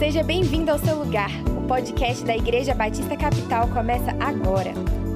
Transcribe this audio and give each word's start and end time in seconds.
Seja 0.00 0.22
bem-vindo 0.22 0.70
ao 0.70 0.78
seu 0.78 0.96
lugar. 0.96 1.28
O 1.58 1.68
podcast 1.68 2.24
da 2.24 2.34
Igreja 2.34 2.74
Batista 2.74 3.14
Capital 3.14 3.68
começa 3.68 4.12
agora. 4.12 4.72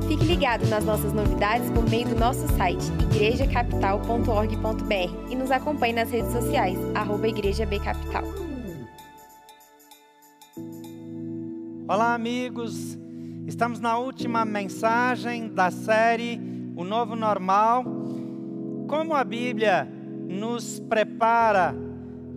Fique 0.06 0.26
ligado 0.26 0.66
nas 0.66 0.84
nossas 0.84 1.10
novidades 1.10 1.70
por 1.70 1.88
meio 1.88 2.06
do 2.06 2.14
nosso 2.14 2.46
site 2.48 2.84
igrejacapital.org.br 3.04 5.30
e 5.30 5.36
nos 5.36 5.50
acompanhe 5.50 5.94
nas 5.94 6.10
redes 6.10 6.30
sociais, 6.30 6.78
arroba 6.94 7.26
Igreja 7.26 7.64
B 7.64 7.80
Capital. 7.80 8.24
Olá, 11.88 12.12
amigos. 12.12 12.98
Estamos 13.46 13.80
na 13.80 13.96
última 13.96 14.44
mensagem 14.44 15.48
da 15.48 15.70
série 15.70 16.38
O 16.76 16.84
Novo 16.84 17.16
Normal. 17.16 17.86
Como 18.86 19.14
a 19.14 19.24
Bíblia 19.24 19.88
nos 20.28 20.78
prepara 20.78 21.74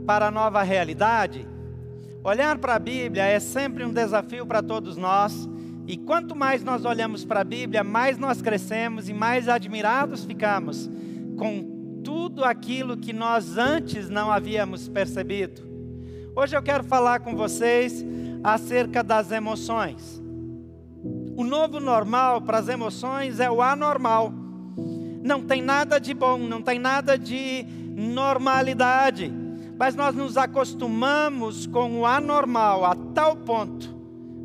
para 0.05 0.27
a 0.27 0.31
nova 0.31 0.63
realidade? 0.63 1.56
Olhar 2.27 2.57
para 2.57 2.75
a 2.75 2.79
Bíblia 2.79 3.23
é 3.23 3.39
sempre 3.39 3.85
um 3.85 3.93
desafio 3.93 4.45
para 4.45 4.61
todos 4.61 4.97
nós. 4.97 5.47
E 5.87 5.95
quanto 5.95 6.35
mais 6.35 6.61
nós 6.61 6.83
olhamos 6.83 7.23
para 7.23 7.39
a 7.39 7.43
Bíblia, 7.45 7.85
mais 7.85 8.17
nós 8.17 8.41
crescemos 8.41 9.07
e 9.07 9.13
mais 9.13 9.47
admirados 9.47 10.25
ficamos 10.25 10.89
com 11.37 12.01
tudo 12.03 12.43
aquilo 12.43 12.97
que 12.97 13.13
nós 13.13 13.57
antes 13.57 14.09
não 14.09 14.29
havíamos 14.29 14.89
percebido. 14.89 15.61
Hoje 16.35 16.53
eu 16.53 16.61
quero 16.61 16.83
falar 16.83 17.21
com 17.21 17.33
vocês 17.33 18.05
acerca 18.43 19.01
das 19.01 19.31
emoções. 19.31 20.21
O 21.37 21.45
novo 21.45 21.79
normal 21.79 22.41
para 22.41 22.57
as 22.57 22.67
emoções 22.67 23.39
é 23.39 23.49
o 23.49 23.61
anormal. 23.61 24.33
Não 25.23 25.41
tem 25.41 25.61
nada 25.61 25.97
de 25.97 26.13
bom, 26.13 26.37
não 26.39 26.61
tem 26.61 26.77
nada 26.77 27.17
de 27.17 27.65
normalidade. 27.95 29.46
Mas 29.77 29.95
nós 29.95 30.15
nos 30.15 30.37
acostumamos 30.37 31.67
com 31.67 31.99
o 31.99 32.05
anormal 32.05 32.83
a 32.83 32.95
tal 32.95 33.35
ponto 33.35 33.95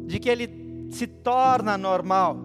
de 0.07 0.19
que 0.19 0.29
ele 0.29 0.89
se 0.91 1.07
torna 1.07 1.79
normal. 1.79 2.39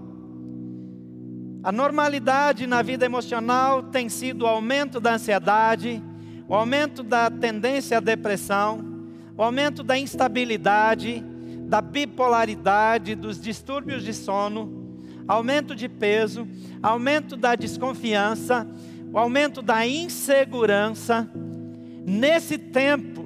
A 1.64 1.72
normalidade 1.72 2.66
na 2.66 2.82
vida 2.82 3.06
emocional 3.06 3.84
tem 3.84 4.08
sido 4.08 4.44
o 4.44 4.48
aumento 4.48 5.02
da 5.02 5.16
ansiedade, 5.16 6.02
o 6.48 6.56
aumento 6.56 7.04
da 7.04 7.30
tendência 7.30 7.98
à 7.98 8.00
depressão, 8.00 8.80
o 9.36 9.44
aumento 9.44 9.84
da 9.84 9.98
instabilidade, 9.98 11.22
da 11.68 11.82
bipolaridade, 11.82 13.16
dos 13.16 13.42
distúrbios 13.42 14.02
de 14.02 14.14
sono, 14.14 15.04
aumento 15.28 15.76
de 15.76 15.90
peso, 15.90 16.48
aumento 16.82 17.36
da 17.36 17.54
desconfiança, 17.54 18.66
o 19.12 19.20
aumento 19.20 19.62
da 19.62 19.86
insegurança. 19.86 21.30
Nesse 22.10 22.58
tempo, 22.58 23.26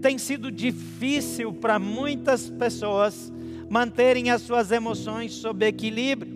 tem 0.00 0.16
sido 0.16 0.50
difícil 0.50 1.52
para 1.52 1.78
muitas 1.78 2.48
pessoas 2.48 3.30
manterem 3.68 4.30
as 4.30 4.40
suas 4.40 4.70
emoções 4.70 5.34
sob 5.34 5.66
equilíbrio. 5.66 6.32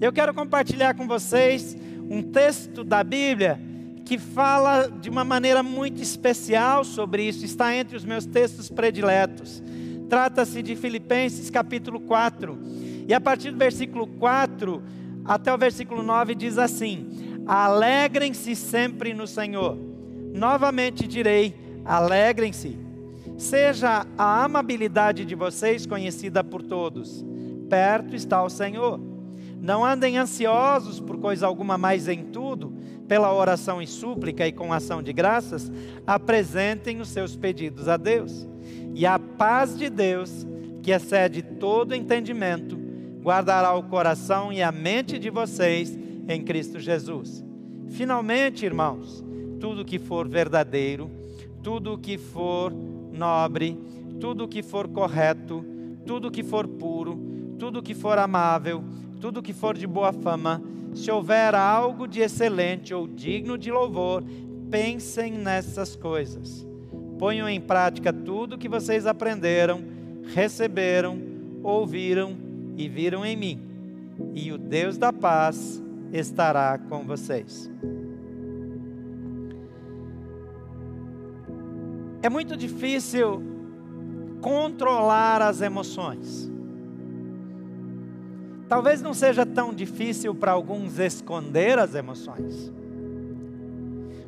Eu 0.00 0.12
quero 0.12 0.32
compartilhar 0.32 0.94
com 0.94 1.08
vocês 1.08 1.76
um 2.08 2.22
texto 2.22 2.84
da 2.84 3.02
Bíblia 3.02 3.60
que 4.04 4.16
fala 4.18 4.88
de 4.88 5.10
uma 5.10 5.24
maneira 5.24 5.64
muito 5.64 6.00
especial 6.00 6.84
sobre 6.84 7.26
isso, 7.26 7.44
está 7.44 7.74
entre 7.74 7.96
os 7.96 8.04
meus 8.04 8.24
textos 8.24 8.70
prediletos. 8.70 9.60
Trata-se 10.08 10.62
de 10.62 10.76
Filipenses 10.76 11.50
capítulo 11.50 11.98
4. 11.98 12.56
E 13.08 13.12
a 13.12 13.20
partir 13.20 13.50
do 13.50 13.58
versículo 13.58 14.06
4 14.06 14.80
até 15.24 15.52
o 15.52 15.58
versículo 15.58 16.04
9 16.04 16.36
diz 16.36 16.56
assim: 16.56 17.42
Alegrem-se 17.46 18.54
sempre 18.54 19.12
no 19.12 19.26
Senhor. 19.26 19.83
Novamente 20.34 21.06
direi: 21.06 21.54
alegrem-se. 21.84 22.76
Seja 23.38 24.04
a 24.18 24.44
amabilidade 24.44 25.24
de 25.24 25.34
vocês 25.36 25.86
conhecida 25.86 26.42
por 26.42 26.60
todos. 26.60 27.24
Perto 27.70 28.16
está 28.16 28.42
o 28.42 28.50
Senhor. 28.50 29.00
Não 29.60 29.84
andem 29.84 30.18
ansiosos 30.18 31.00
por 31.00 31.18
coisa 31.18 31.46
alguma, 31.46 31.78
mais 31.78 32.08
em 32.08 32.24
tudo, 32.24 32.74
pela 33.08 33.32
oração 33.32 33.80
e 33.80 33.86
súplica 33.86 34.46
e 34.46 34.52
com 34.52 34.72
ação 34.72 35.02
de 35.02 35.12
graças, 35.12 35.70
apresentem 36.06 37.00
os 37.00 37.08
seus 37.08 37.36
pedidos 37.36 37.88
a 37.88 37.96
Deus. 37.96 38.46
E 38.94 39.06
a 39.06 39.18
paz 39.18 39.78
de 39.78 39.88
Deus, 39.88 40.46
que 40.82 40.90
excede 40.90 41.42
todo 41.42 41.94
entendimento, 41.94 42.76
guardará 43.22 43.72
o 43.72 43.84
coração 43.84 44.52
e 44.52 44.62
a 44.62 44.70
mente 44.70 45.18
de 45.18 45.30
vocês 45.30 45.98
em 46.28 46.42
Cristo 46.42 46.78
Jesus. 46.78 47.42
Finalmente, 47.88 48.66
irmãos, 48.66 49.24
tudo 49.60 49.84
que 49.84 49.98
for 49.98 50.28
verdadeiro, 50.28 51.10
tudo 51.62 51.98
que 51.98 52.18
for 52.18 52.72
nobre, 52.72 53.78
tudo 54.20 54.48
que 54.48 54.62
for 54.62 54.88
correto, 54.88 55.64
tudo 56.06 56.30
que 56.30 56.42
for 56.42 56.66
puro, 56.66 57.18
tudo 57.58 57.82
que 57.82 57.94
for 57.94 58.18
amável, 58.18 58.84
tudo 59.20 59.42
que 59.42 59.52
for 59.52 59.76
de 59.76 59.86
boa 59.86 60.12
fama, 60.12 60.62
se 60.94 61.10
houver 61.10 61.54
algo 61.54 62.06
de 62.06 62.20
excelente 62.20 62.94
ou 62.94 63.06
digno 63.06 63.56
de 63.56 63.70
louvor, 63.70 64.22
pensem 64.70 65.32
nessas 65.32 65.96
coisas. 65.96 66.66
Ponham 67.18 67.48
em 67.48 67.60
prática 67.60 68.12
tudo 68.12 68.58
que 68.58 68.68
vocês 68.68 69.06
aprenderam, 69.06 69.82
receberam, 70.34 71.18
ouviram 71.62 72.36
e 72.76 72.88
viram 72.88 73.24
em 73.24 73.36
mim, 73.36 73.60
e 74.34 74.52
o 74.52 74.58
Deus 74.58 74.98
da 74.98 75.12
paz 75.12 75.82
estará 76.12 76.78
com 76.78 77.04
vocês. 77.04 77.70
É 82.24 82.28
muito 82.30 82.56
difícil 82.56 83.42
controlar 84.40 85.42
as 85.42 85.60
emoções. 85.60 86.50
Talvez 88.66 89.02
não 89.02 89.12
seja 89.12 89.44
tão 89.44 89.74
difícil 89.74 90.34
para 90.34 90.52
alguns 90.52 90.98
esconder 90.98 91.78
as 91.78 91.94
emoções. 91.94 92.72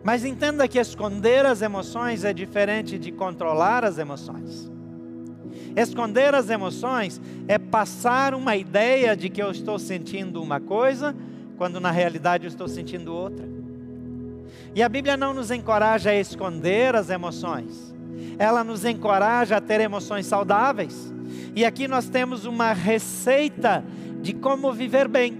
Mas 0.05 0.27
entenda 0.27 0.69
que 0.69 0.79
esconder 0.79 1.47
as 1.47 1.63
emoções 1.63 2.23
é 2.23 2.35
diferente 2.35 2.99
de 2.99 3.11
controlar 3.11 3.83
as 3.83 3.97
emoções. 3.97 4.71
Esconder 5.75 6.35
as 6.35 6.51
emoções 6.51 7.19
é 7.49 7.57
passar 7.57 8.35
uma 8.35 8.57
ideia 8.57 9.17
de 9.17 9.31
que 9.31 9.43
eu 9.43 9.51
estou 9.51 9.79
sentindo 9.79 10.43
uma 10.43 10.61
coisa, 10.61 11.17
quando 11.57 11.81
na 11.81 11.91
realidade 11.91 12.45
eu 12.45 12.49
estou 12.49 12.69
sentindo 12.69 13.15
outra. 13.15 13.56
E 14.77 14.83
a 14.83 14.91
Bíblia 14.91 15.17
não 15.17 15.33
nos 15.33 15.51
encoraja 15.51 16.11
a 16.11 16.15
esconder 16.15 16.95
as 16.95 17.09
emoções, 17.09 17.95
ela 18.39 18.63
nos 18.63 18.85
encoraja 18.85 19.57
a 19.57 19.61
ter 19.61 19.81
emoções 19.81 20.27
saudáveis. 20.27 21.15
E 21.55 21.65
aqui 21.65 21.89
nós 21.89 22.11
temos 22.11 22.45
uma 22.45 22.75
receita 22.75 23.83
de 24.21 24.35
como 24.35 24.71
viver 24.75 25.09
bem. 25.09 25.35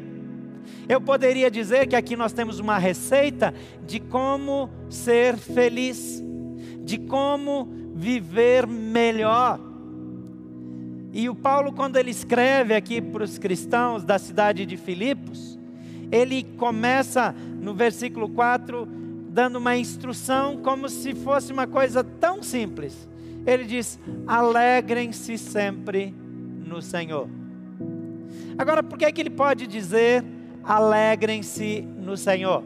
Eu 0.89 1.03
poderia 1.03 1.51
dizer 1.51 1.87
que 1.87 1.95
aqui 1.95 2.17
nós 2.17 2.33
temos 2.33 2.59
uma 2.61 2.79
receita 2.79 3.53
de 3.87 4.01
como 4.01 4.71
ser 4.89 5.37
feliz, 5.37 6.25
de 6.83 6.97
como 6.97 7.69
viver 7.95 8.67
melhor. 8.67 9.61
E 11.13 11.29
o 11.29 11.35
Paulo, 11.35 11.75
quando 11.75 11.97
ele 11.97 12.11
escreve 12.11 12.75
aqui 12.75 13.03
para 13.03 13.25
os 13.25 13.37
cristãos 13.37 14.03
da 14.03 14.19
cidade 14.19 14.65
de 14.65 14.79
Filipos, 14.79 15.59
ele 16.11 16.43
começa 16.57 17.35
no 17.61 17.75
versículo 17.75 18.31
4 18.31 19.05
dando 19.37 19.57
uma 19.57 19.77
instrução 19.77 20.57
como 20.63 20.89
se 20.89 21.15
fosse 21.15 21.53
uma 21.53 21.67
coisa 21.67 22.03
tão 22.03 22.43
simples. 22.43 23.07
Ele 23.47 23.65
diz: 23.65 24.01
alegrem-se 24.27 25.37
sempre 25.37 26.15
no 26.67 26.81
Senhor. 26.81 27.29
Agora, 28.57 28.83
por 28.83 28.97
que, 28.99 29.05
é 29.05 29.13
que 29.13 29.21
ele 29.21 29.29
pode 29.29 29.67
dizer 29.67 30.25
alegrem-se 30.65 31.83
no 31.83 32.17
Senhor? 32.17 32.65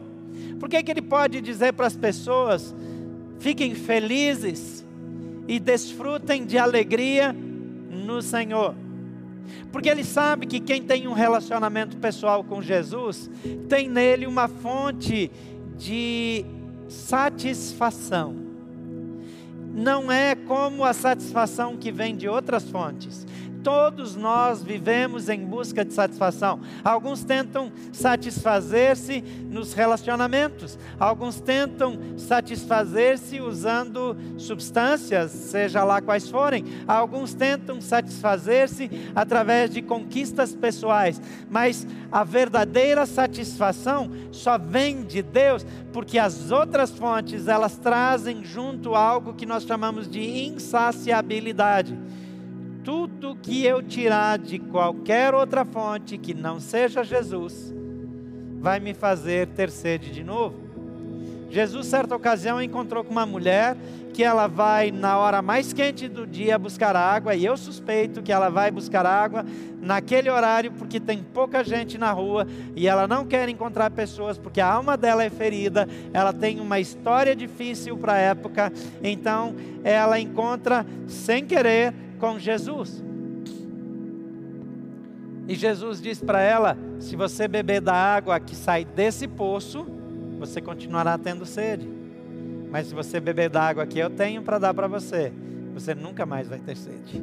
Por 0.61 0.69
que, 0.69 0.81
que 0.81 0.89
ele 0.89 1.01
pode 1.01 1.41
dizer 1.41 1.73
para 1.73 1.87
as 1.87 1.97
pessoas: 1.97 2.73
fiquem 3.37 3.75
felizes 3.75 4.85
e 5.49 5.59
desfrutem 5.59 6.45
de 6.45 6.57
alegria 6.57 7.33
no 7.33 8.21
Senhor? 8.21 8.73
Porque 9.73 9.89
ele 9.89 10.05
sabe 10.05 10.45
que 10.45 10.61
quem 10.61 10.81
tem 10.81 11.05
um 11.05 11.13
relacionamento 11.13 11.97
pessoal 11.97 12.45
com 12.45 12.61
Jesus 12.61 13.29
tem 13.67 13.89
nele 13.89 14.25
uma 14.25 14.47
fonte 14.47 15.29
de 15.77 16.45
satisfação. 16.91 18.35
Não 19.73 20.11
é 20.11 20.35
como 20.35 20.83
a 20.83 20.93
satisfação 20.93 21.77
que 21.77 21.91
vem 21.91 22.15
de 22.15 22.27
outras 22.27 22.63
fontes. 22.69 23.25
Todos 23.63 24.15
nós 24.15 24.63
vivemos 24.63 25.29
em 25.29 25.45
busca 25.45 25.85
de 25.85 25.93
satisfação. 25.93 26.59
Alguns 26.83 27.23
tentam 27.23 27.71
satisfazer-se 27.91 29.21
nos 29.21 29.73
relacionamentos, 29.73 30.79
alguns 30.99 31.39
tentam 31.39 31.97
satisfazer-se 32.17 33.39
usando 33.39 34.17
substâncias, 34.37 35.31
seja 35.31 35.83
lá 35.83 36.01
quais 36.01 36.29
forem, 36.29 36.65
alguns 36.87 37.33
tentam 37.33 37.79
satisfazer-se 37.79 38.89
através 39.15 39.69
de 39.69 39.81
conquistas 39.81 40.55
pessoais, 40.55 41.21
mas 41.49 41.85
a 42.11 42.23
verdadeira 42.23 43.05
satisfação 43.05 44.09
só 44.31 44.57
vem 44.57 45.03
de 45.03 45.21
Deus, 45.21 45.65
porque 45.93 46.17
as 46.17 46.51
outras 46.51 46.91
fontes 46.91 47.47
elas 47.47 47.77
trazem 47.77 48.43
junto 48.43 48.95
algo 48.95 49.33
que 49.33 49.45
nós 49.45 49.63
chamamos 49.63 50.09
de 50.09 50.45
insaciabilidade 50.45 51.97
tudo 52.83 53.37
que 53.41 53.65
eu 53.65 53.81
tirar 53.81 54.37
de 54.37 54.59
qualquer 54.59 55.33
outra 55.33 55.63
fonte 55.63 56.17
que 56.17 56.33
não 56.33 56.59
seja 56.59 57.03
Jesus, 57.03 57.73
vai 58.59 58.79
me 58.79 58.93
fazer 58.93 59.47
ter 59.47 59.69
sede 59.69 60.11
de 60.11 60.23
novo. 60.23 60.71
Jesus, 61.49 61.87
certa 61.87 62.15
ocasião, 62.15 62.61
encontrou 62.61 63.03
com 63.03 63.11
uma 63.11 63.25
mulher 63.25 63.75
que 64.13 64.23
ela 64.23 64.47
vai 64.47 64.91
na 64.91 65.17
hora 65.17 65.41
mais 65.41 65.73
quente 65.73 66.07
do 66.07 66.25
dia 66.25 66.57
buscar 66.57 66.95
água, 66.95 67.35
e 67.35 67.45
eu 67.45 67.57
suspeito 67.57 68.21
que 68.21 68.31
ela 68.31 68.49
vai 68.49 68.71
buscar 68.71 69.05
água 69.05 69.45
naquele 69.81 70.29
horário 70.29 70.71
porque 70.71 70.99
tem 70.99 71.23
pouca 71.23 71.63
gente 71.63 71.97
na 71.97 72.11
rua 72.11 72.45
e 72.75 72.87
ela 72.87 73.07
não 73.07 73.25
quer 73.25 73.49
encontrar 73.49 73.89
pessoas 73.89 74.37
porque 74.37 74.61
a 74.61 74.71
alma 74.71 74.95
dela 74.95 75.23
é 75.23 75.29
ferida, 75.29 75.87
ela 76.13 76.31
tem 76.31 76.59
uma 76.59 76.79
história 76.79 77.35
difícil 77.35 77.97
para 77.97 78.13
a 78.13 78.17
época, 78.17 78.71
então 79.01 79.55
ela 79.83 80.19
encontra 80.19 80.85
sem 81.07 81.45
querer 81.45 81.93
com 82.21 82.37
Jesus. 82.37 83.03
E 85.47 85.55
Jesus 85.55 85.99
diz 85.99 86.21
para 86.21 86.41
ela: 86.41 86.77
se 86.99 87.15
você 87.15 87.47
beber 87.47 87.81
da 87.81 87.95
água 87.95 88.39
que 88.39 88.55
sai 88.55 88.85
desse 88.85 89.27
poço, 89.27 89.85
você 90.39 90.61
continuará 90.61 91.17
tendo 91.17 91.45
sede. 91.45 91.89
Mas 92.69 92.87
se 92.87 92.93
você 92.93 93.19
beber 93.19 93.49
da 93.49 93.63
água 93.63 93.85
que 93.85 93.99
eu 93.99 94.09
tenho 94.09 94.43
para 94.43 94.59
dar 94.59 94.73
para 94.73 94.87
você, 94.87 95.33
você 95.73 95.93
nunca 95.93 96.25
mais 96.25 96.47
vai 96.47 96.59
ter 96.59 96.77
sede. 96.77 97.21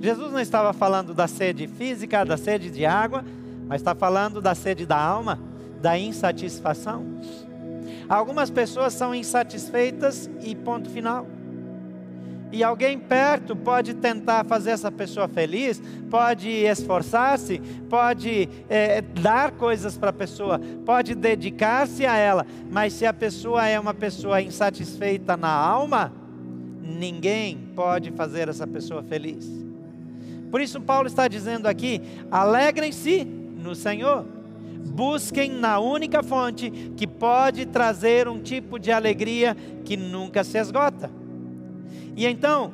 Jesus 0.00 0.32
não 0.32 0.40
estava 0.40 0.72
falando 0.72 1.12
da 1.12 1.26
sede 1.26 1.66
física, 1.66 2.24
da 2.24 2.36
sede 2.36 2.70
de 2.70 2.86
água, 2.86 3.24
mas 3.66 3.80
está 3.80 3.94
falando 3.94 4.40
da 4.40 4.54
sede 4.54 4.86
da 4.86 4.98
alma, 4.98 5.38
da 5.82 5.98
insatisfação. 5.98 7.04
Algumas 8.08 8.48
pessoas 8.48 8.92
são 8.92 9.14
insatisfeitas 9.14 10.30
e 10.40 10.54
ponto 10.54 10.88
final. 10.88 11.26
E 12.52 12.62
alguém 12.62 12.98
perto 12.98 13.56
pode 13.56 13.94
tentar 13.94 14.44
fazer 14.44 14.70
essa 14.70 14.90
pessoa 14.90 15.26
feliz, 15.26 15.82
pode 16.08 16.48
esforçar-se, 16.48 17.58
pode 17.90 18.48
é, 18.68 19.00
dar 19.02 19.50
coisas 19.52 19.98
para 19.98 20.10
a 20.10 20.12
pessoa, 20.12 20.60
pode 20.84 21.14
dedicar-se 21.14 22.06
a 22.06 22.16
ela, 22.16 22.46
mas 22.70 22.92
se 22.92 23.04
a 23.04 23.12
pessoa 23.12 23.66
é 23.66 23.78
uma 23.78 23.92
pessoa 23.92 24.40
insatisfeita 24.40 25.36
na 25.36 25.50
alma, 25.50 26.12
ninguém 26.80 27.58
pode 27.74 28.12
fazer 28.12 28.48
essa 28.48 28.66
pessoa 28.66 29.02
feliz. 29.02 29.50
Por 30.50 30.60
isso, 30.60 30.80
Paulo 30.80 31.08
está 31.08 31.26
dizendo 31.26 31.66
aqui: 31.66 32.00
alegrem-se 32.30 33.24
no 33.24 33.74
Senhor 33.74 34.24
busquem 34.86 35.50
na 35.50 35.78
única 35.78 36.22
fonte 36.22 36.70
que 36.96 37.06
pode 37.06 37.66
trazer 37.66 38.28
um 38.28 38.40
tipo 38.40 38.78
de 38.78 38.92
alegria 38.92 39.56
que 39.84 39.96
nunca 39.96 40.44
se 40.44 40.56
esgota. 40.58 41.10
E 42.16 42.26
então, 42.26 42.72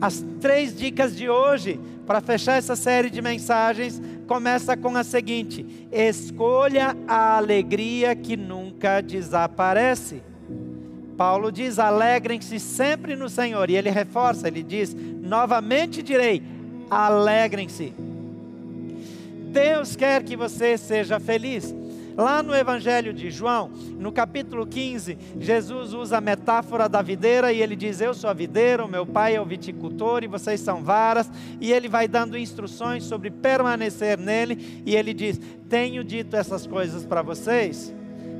as 0.00 0.22
três 0.40 0.76
dicas 0.76 1.16
de 1.16 1.28
hoje, 1.30 1.80
para 2.06 2.20
fechar 2.20 2.56
essa 2.56 2.76
série 2.76 3.08
de 3.08 3.22
mensagens, 3.22 4.00
começa 4.26 4.76
com 4.76 4.94
a 4.94 5.02
seguinte: 5.02 5.64
escolha 5.90 6.94
a 7.08 7.38
alegria 7.38 8.14
que 8.14 8.36
nunca 8.36 9.00
desaparece. 9.00 10.22
Paulo 11.16 11.50
diz: 11.50 11.78
alegrem-se 11.78 12.60
sempre 12.60 13.16
no 13.16 13.30
Senhor. 13.30 13.70
E 13.70 13.76
ele 13.76 13.88
reforça, 13.88 14.46
ele 14.46 14.62
diz: 14.62 14.94
novamente 14.94 16.02
direi: 16.02 16.42
alegrem-se. 16.90 17.94
Deus 19.50 19.96
quer 19.96 20.22
que 20.22 20.36
você 20.36 20.76
seja 20.76 21.18
feliz. 21.18 21.74
Lá 22.16 22.42
no 22.42 22.54
Evangelho 22.54 23.12
de 23.12 23.30
João, 23.30 23.70
no 23.98 24.10
capítulo 24.10 24.66
15, 24.66 25.18
Jesus 25.38 25.92
usa 25.92 26.16
a 26.16 26.20
metáfora 26.20 26.88
da 26.88 27.02
videira 27.02 27.52
e 27.52 27.60
ele 27.60 27.76
diz: 27.76 28.00
Eu 28.00 28.14
sou 28.14 28.30
a 28.30 28.32
videira, 28.32 28.82
o 28.82 28.88
meu 28.88 29.04
pai 29.04 29.36
é 29.36 29.40
o 29.40 29.44
viticultor 29.44 30.24
e 30.24 30.26
vocês 30.26 30.60
são 30.60 30.82
varas. 30.82 31.30
E 31.60 31.70
ele 31.70 31.88
vai 31.88 32.08
dando 32.08 32.38
instruções 32.38 33.04
sobre 33.04 33.30
permanecer 33.30 34.16
nele. 34.16 34.82
E 34.86 34.96
ele 34.96 35.12
diz: 35.12 35.38
Tenho 35.68 36.02
dito 36.02 36.34
essas 36.36 36.66
coisas 36.66 37.04
para 37.04 37.20
vocês, 37.20 37.94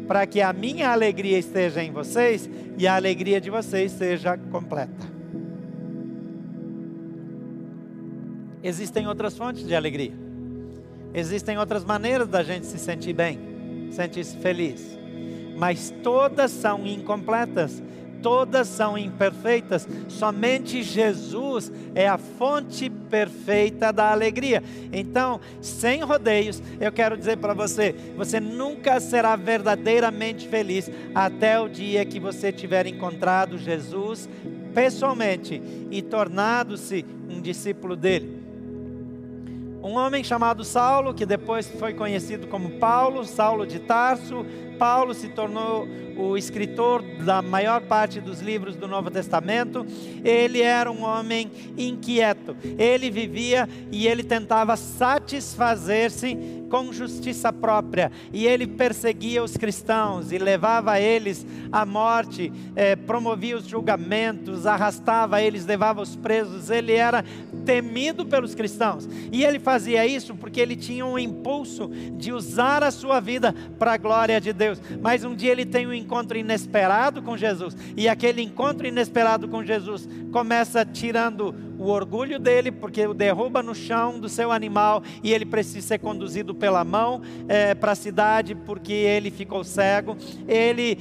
para 0.09 0.27
que 0.27 0.41
a 0.41 0.55
minha 0.55 0.91
alegria 0.91 1.39
esteja 1.39 1.85
em 1.85 1.93
vocês 1.93 2.49
e 2.79 2.87
a 2.87 2.97
alegria 2.97 3.43
de 3.43 3.51
vocês 3.51 3.93
seja 3.93 4.39
completa. 4.39 5.17
Existem 8.63 9.07
outras 9.07 9.37
fontes 9.37 9.67
de 9.67 9.75
alegria. 9.75 10.15
Existem 11.13 11.59
outras 11.59 11.85
maneiras 11.85 12.27
da 12.27 12.43
gente 12.43 12.65
se 12.65 12.79
sentir 12.79 13.13
bem 13.13 13.56
sente-se 13.91 14.37
feliz. 14.37 14.99
Mas 15.57 15.93
todas 16.03 16.51
são 16.51 16.87
incompletas, 16.87 17.83
todas 18.23 18.69
são 18.69 18.99
imperfeitas. 18.99 19.89
Somente 20.09 20.83
Jesus 20.83 21.73
é 21.95 22.07
a 22.07 22.19
fonte 22.19 22.91
perfeita 22.91 23.93
da 23.93 24.11
alegria. 24.11 24.63
Então, 24.93 25.41
sem 25.61 26.03
rodeios, 26.03 26.63
eu 26.81 26.93
quero 26.93 27.17
dizer 27.17 27.39
para 27.39 27.55
você: 27.55 27.95
você 28.17 28.39
nunca 28.39 29.01
será 29.01 29.35
verdadeiramente 29.37 30.47
feliz 30.47 30.91
até 31.15 31.59
o 31.59 31.69
dia 31.69 32.05
que 32.05 32.21
você 32.21 32.53
tiver 32.53 32.87
encontrado 32.87 33.57
Jesus 33.57 34.29
pessoalmente 34.75 35.63
e 35.91 36.03
tornado-se 36.03 37.03
um 37.31 37.41
discípulo 37.41 37.97
dele. 37.97 38.36
Um 39.87 39.95
homem 39.99 40.25
chamado 40.25 40.65
Saulo, 40.65 41.15
que 41.15 41.25
depois 41.25 41.69
foi 41.69 41.95
conhecido 41.95 42.49
como 42.49 42.71
Paulo, 42.71 43.25
Saulo 43.25 43.65
de 43.65 43.79
Tarso. 43.79 44.45
Paulo 44.81 45.15
se 45.15 45.29
tornou 45.29 45.87
o 46.17 46.37
escritor 46.37 47.03
da 47.25 47.41
maior 47.41 47.81
parte 47.83 48.21
dos 48.21 48.41
livros 48.41 48.75
do 48.75 48.89
Novo 48.89 49.13
Testamento. 49.13 49.87
Ele 50.25 50.61
era 50.61 50.91
um 50.91 51.05
homem 51.05 51.53
inquieto. 51.79 52.57
Ele 52.77 53.13
vivia 53.13 53.69
e 53.93 54.09
ele 54.09 54.25
tentava 54.25 54.77
satisfazer-se 54.77 56.66
com 56.69 56.93
justiça 56.93 57.53
própria. 57.53 58.11
E 58.33 58.47
ele 58.47 58.67
perseguia 58.67 59.43
os 59.43 59.57
cristãos 59.57 60.33
e 60.33 60.39
levava 60.39 61.01
eles 61.01 61.47
à 61.71 61.85
morte, 61.85 62.53
eh, 62.75 62.97
promovia 62.97 63.57
os 63.57 63.67
julgamentos, 63.67 64.67
arrastava 64.67 65.41
eles, 65.41 65.67
levava 65.67 66.01
os 66.01 66.17
presos. 66.17 66.71
Ele 66.71 66.93
era 66.93 67.25
temido 67.65 68.25
pelos 68.27 68.55
cristãos. 68.55 69.09
E 69.33 69.45
ele 69.45 69.59
fazia 69.59 70.07
isso 70.07 70.35
porque 70.35 70.61
ele 70.61 70.77
tinha 70.77 71.05
um 71.05 71.19
impulso 71.19 71.89
de 72.17 72.33
usar 72.33 72.83
a 72.83 72.91
sua 72.91 73.21
vida 73.21 73.55
para 73.79 73.95
a 73.95 73.97
glória 73.97 74.41
de 74.41 74.53
Deus. 74.53 74.81
Mas 75.01 75.25
um 75.25 75.35
dia 75.35 75.53
ele 75.53 75.67
tem 75.67 75.87
um 75.87 75.93
encontro 75.93 76.37
inesperado 76.37 77.23
com 77.23 77.37
Jesus. 77.37 77.77
E 77.97 78.09
aquele 78.09 78.43
encontro 78.43 78.87
inesperado 78.87 79.49
com 79.49 79.65
Jesus 79.65 80.09
começa 80.33 80.85
tirando 80.85 81.55
o 81.79 81.89
orgulho 81.89 82.39
dele, 82.39 82.71
porque 82.71 83.07
o 83.07 83.15
derruba 83.15 83.63
no 83.63 83.75
chão 83.75 84.19
do 84.19 84.29
seu 84.29 84.51
animal 84.51 85.03
e 85.23 85.33
ele 85.33 85.45
precisa 85.45 85.87
ser 85.87 85.99
conduzido 85.99 86.55
pela 86.55 86.85
mão 86.85 87.21
é, 87.49 87.75
para 87.75 87.93
a 87.93 87.97
cidade 87.97 88.55
porque 88.55 88.93
ele 88.93 89.31
ficou 89.31 89.63
cego. 89.65 90.17
Ele 90.49 90.99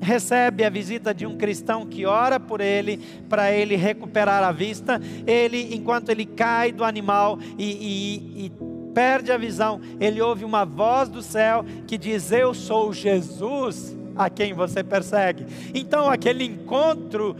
recebe 0.00 0.64
a 0.64 0.70
visita 0.70 1.12
de 1.12 1.26
um 1.26 1.36
cristão 1.36 1.84
que 1.84 2.06
ora 2.06 2.38
por 2.38 2.60
ele 2.60 2.98
para 3.28 3.52
ele 3.52 3.76
recuperar 3.76 4.42
a 4.42 4.52
vista. 4.52 5.00
Ele, 5.26 5.74
enquanto 5.74 6.10
ele 6.10 6.24
cai 6.24 6.72
do 6.72 6.84
animal 6.84 7.38
e, 7.58 7.64
e, 7.64 8.46
e 8.46 8.52
perde 8.94 9.30
a 9.32 9.36
visão, 9.36 9.80
ele 10.00 10.20
ouve 10.20 10.44
uma 10.44 10.64
voz 10.64 11.08
do 11.08 11.22
céu 11.22 11.64
que 11.86 11.98
diz: 11.98 12.32
Eu 12.32 12.54
sou 12.54 12.92
Jesus 12.92 13.96
a 14.18 14.28
quem 14.28 14.52
você 14.52 14.82
persegue. 14.82 15.46
Então, 15.72 16.10
aquele 16.10 16.44
encontro 16.44 17.36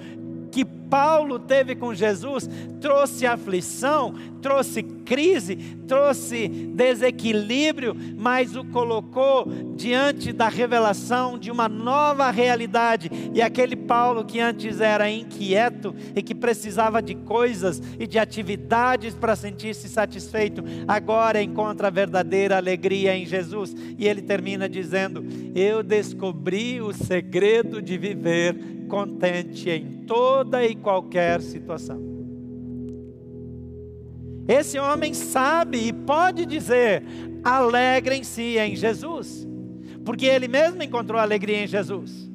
Paulo 0.88 1.38
teve 1.38 1.74
com 1.74 1.94
Jesus 1.94 2.48
trouxe 2.80 3.26
aflição, 3.26 4.14
trouxe 4.40 4.82
crise, 5.08 5.56
trouxe 5.86 6.48
desequilíbrio, 6.48 7.96
mas 8.14 8.54
o 8.54 8.62
colocou 8.62 9.46
diante 9.74 10.34
da 10.34 10.48
revelação 10.48 11.38
de 11.38 11.50
uma 11.50 11.66
nova 11.66 12.30
realidade. 12.30 13.10
E 13.32 13.40
aquele 13.40 13.74
Paulo 13.74 14.22
que 14.22 14.38
antes 14.38 14.82
era 14.82 15.10
inquieto 15.10 15.94
e 16.14 16.22
que 16.22 16.34
precisava 16.34 17.00
de 17.00 17.14
coisas 17.14 17.80
e 17.98 18.06
de 18.06 18.18
atividades 18.18 19.14
para 19.14 19.34
sentir-se 19.34 19.88
satisfeito, 19.88 20.62
agora 20.86 21.42
encontra 21.42 21.88
a 21.88 21.90
verdadeira 21.90 22.58
alegria 22.58 23.16
em 23.16 23.24
Jesus. 23.24 23.74
E 23.96 24.06
ele 24.06 24.20
termina 24.20 24.68
dizendo: 24.68 25.24
Eu 25.54 25.82
descobri 25.82 26.82
o 26.82 26.92
segredo 26.92 27.80
de 27.80 27.96
viver 27.96 28.54
contente 28.88 29.70
em 29.70 30.04
toda 30.06 30.66
e 30.66 30.74
qualquer 30.74 31.40
situação. 31.40 32.17
Esse 34.48 34.78
homem 34.78 35.12
sabe 35.12 35.88
e 35.88 35.92
pode 35.92 36.46
dizer: 36.46 37.04
alegrem-se 37.44 38.56
em 38.58 38.74
Jesus, 38.74 39.46
porque 40.04 40.24
ele 40.24 40.48
mesmo 40.48 40.82
encontrou 40.82 41.20
alegria 41.20 41.64
em 41.64 41.66
Jesus. 41.66 42.26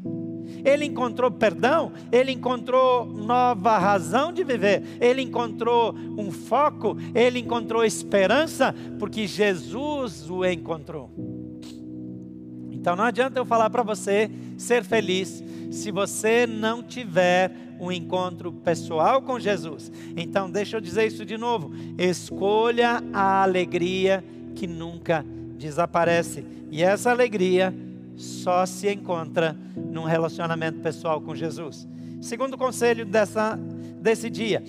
Ele 0.63 0.86
encontrou 0.86 1.29
perdão, 1.29 1.91
ele 2.10 2.32
encontrou 2.32 3.05
nova 3.05 3.77
razão 3.77 4.32
de 4.32 4.46
viver, 4.46 4.82
ele 5.01 5.22
encontrou 5.22 5.93
um 6.17 6.32
foco, 6.32 6.96
ele 7.13 7.39
encontrou 7.39 7.84
esperança, 7.84 8.74
porque 8.98 9.27
Jesus 9.27 10.29
o 10.29 10.46
encontrou. 10.46 11.12
Então 12.72 12.96
não 12.96 13.03
adianta 13.03 13.39
eu 13.39 13.46
falar 13.46 13.70
para 13.70 13.84
você 13.84 14.29
ser 14.58 14.84
feliz 14.84 15.43
se 15.72 15.91
você 15.91 16.46
não 16.46 16.84
tiver 16.84 17.51
um 17.80 17.92
encontro 17.92 18.51
pessoal 18.51 19.22
com 19.22 19.39
Jesus. 19.39 19.92
Então 20.15 20.50
deixa 20.50 20.77
eu 20.77 20.82
dizer 20.82 21.06
isso 21.08 21.25
de 21.25 21.38
novo: 21.38 21.72
escolha 21.98 23.03
a 23.13 23.44
alegria 23.44 24.24
que 24.56 24.68
nunca 24.68 25.25
desaparece. 25.58 26.46
E 26.72 26.84
essa 26.84 27.12
alegria 27.12 27.74
só 28.15 28.65
se 28.65 28.92
encontra 28.92 29.58
num 29.75 30.03
relacionamento 30.03 30.80
pessoal 30.80 31.22
com 31.22 31.36
Jesus. 31.36 31.88
Segundo 32.22 32.58
conselho 32.58 33.06
dessa, 33.06 33.58
desse 34.01 34.30
dia: 34.30 34.63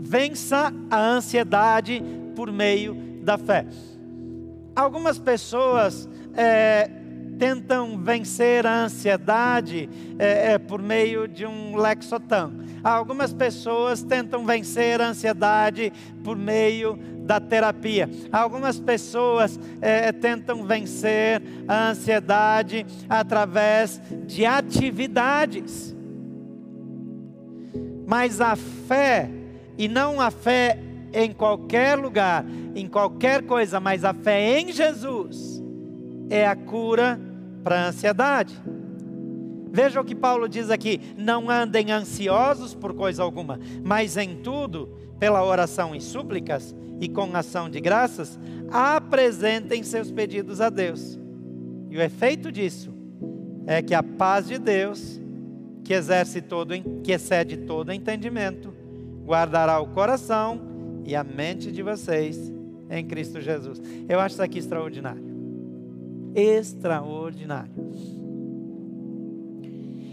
vença 0.00 0.72
a 0.90 1.00
ansiedade 1.00 2.02
por 2.34 2.52
meio 2.52 2.94
da 3.22 3.38
fé. 3.38 3.66
Algumas 4.74 5.18
pessoas 5.18 6.08
é, 6.34 6.90
tentam 7.38 7.98
vencer 7.98 8.66
a 8.66 8.84
ansiedade 8.84 9.88
é, 10.18 10.52
é, 10.52 10.58
por 10.58 10.80
meio 10.80 11.28
de 11.28 11.46
um 11.46 11.76
lexotan. 11.76 12.52
Algumas 12.82 13.32
pessoas 13.32 14.02
tentam 14.02 14.44
vencer 14.44 15.00
a 15.00 15.08
ansiedade 15.08 15.92
por 16.22 16.36
meio 16.36 16.98
da 17.26 17.40
terapia. 17.40 18.08
Algumas 18.32 18.78
pessoas 18.78 19.58
é, 19.80 20.12
tentam 20.12 20.64
vencer 20.64 21.42
a 21.66 21.90
ansiedade 21.90 22.86
através 23.08 24.00
de 24.26 24.46
atividades. 24.46 25.94
Mas 28.06 28.40
a 28.40 28.54
fé, 28.54 29.28
e 29.76 29.88
não 29.88 30.20
a 30.20 30.30
fé 30.30 30.78
em 31.12 31.32
qualquer 31.32 31.98
lugar, 31.98 32.44
em 32.74 32.86
qualquer 32.86 33.42
coisa, 33.42 33.80
mas 33.80 34.04
a 34.04 34.14
fé 34.14 34.60
em 34.60 34.70
Jesus, 34.70 35.55
é 36.30 36.46
a 36.46 36.56
cura 36.56 37.20
para 37.62 37.84
a 37.84 37.88
ansiedade. 37.88 38.56
Veja 39.70 40.00
o 40.00 40.04
que 40.04 40.14
Paulo 40.14 40.48
diz 40.48 40.70
aqui: 40.70 41.00
não 41.16 41.50
andem 41.50 41.92
ansiosos 41.92 42.74
por 42.74 42.94
coisa 42.94 43.22
alguma, 43.22 43.60
mas 43.84 44.16
em 44.16 44.36
tudo, 44.36 44.88
pela 45.18 45.44
oração 45.44 45.94
e 45.94 46.00
súplicas, 46.00 46.74
e 47.00 47.08
com 47.08 47.34
ação 47.36 47.68
de 47.68 47.80
graças, 47.80 48.38
apresentem 48.70 49.82
seus 49.82 50.10
pedidos 50.10 50.60
a 50.60 50.70
Deus. 50.70 51.18
E 51.90 51.96
o 51.96 52.02
efeito 52.02 52.50
disso 52.50 52.92
é 53.66 53.82
que 53.82 53.94
a 53.94 54.02
paz 54.02 54.46
de 54.46 54.58
Deus, 54.58 55.20
que 55.84 55.92
exerce 55.92 56.40
todo, 56.40 56.72
que 57.02 57.12
excede 57.12 57.56
todo 57.58 57.92
entendimento, 57.92 58.72
guardará 59.24 59.80
o 59.80 59.88
coração 59.88 60.60
e 61.04 61.14
a 61.14 61.24
mente 61.24 61.70
de 61.70 61.82
vocês 61.82 62.52
em 62.88 63.04
Cristo 63.04 63.40
Jesus. 63.40 63.80
Eu 64.08 64.20
acho 64.20 64.34
isso 64.34 64.42
aqui 64.42 64.58
extraordinário. 64.58 65.25
Extraordinário. 66.36 67.72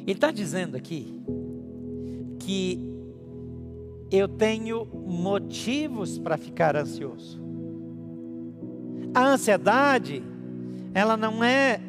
Ele 0.04 0.12
está 0.14 0.32
dizendo 0.32 0.78
aqui 0.78 1.22
que 2.40 2.80
eu 4.10 4.28
tenho 4.28 4.86
motivos 4.86 6.18
para 6.18 6.38
ficar 6.38 6.78
ansioso. 6.78 7.42
A 9.14 9.28
ansiedade, 9.28 10.24
ela 10.94 11.18
não 11.18 11.44
é 11.44 11.82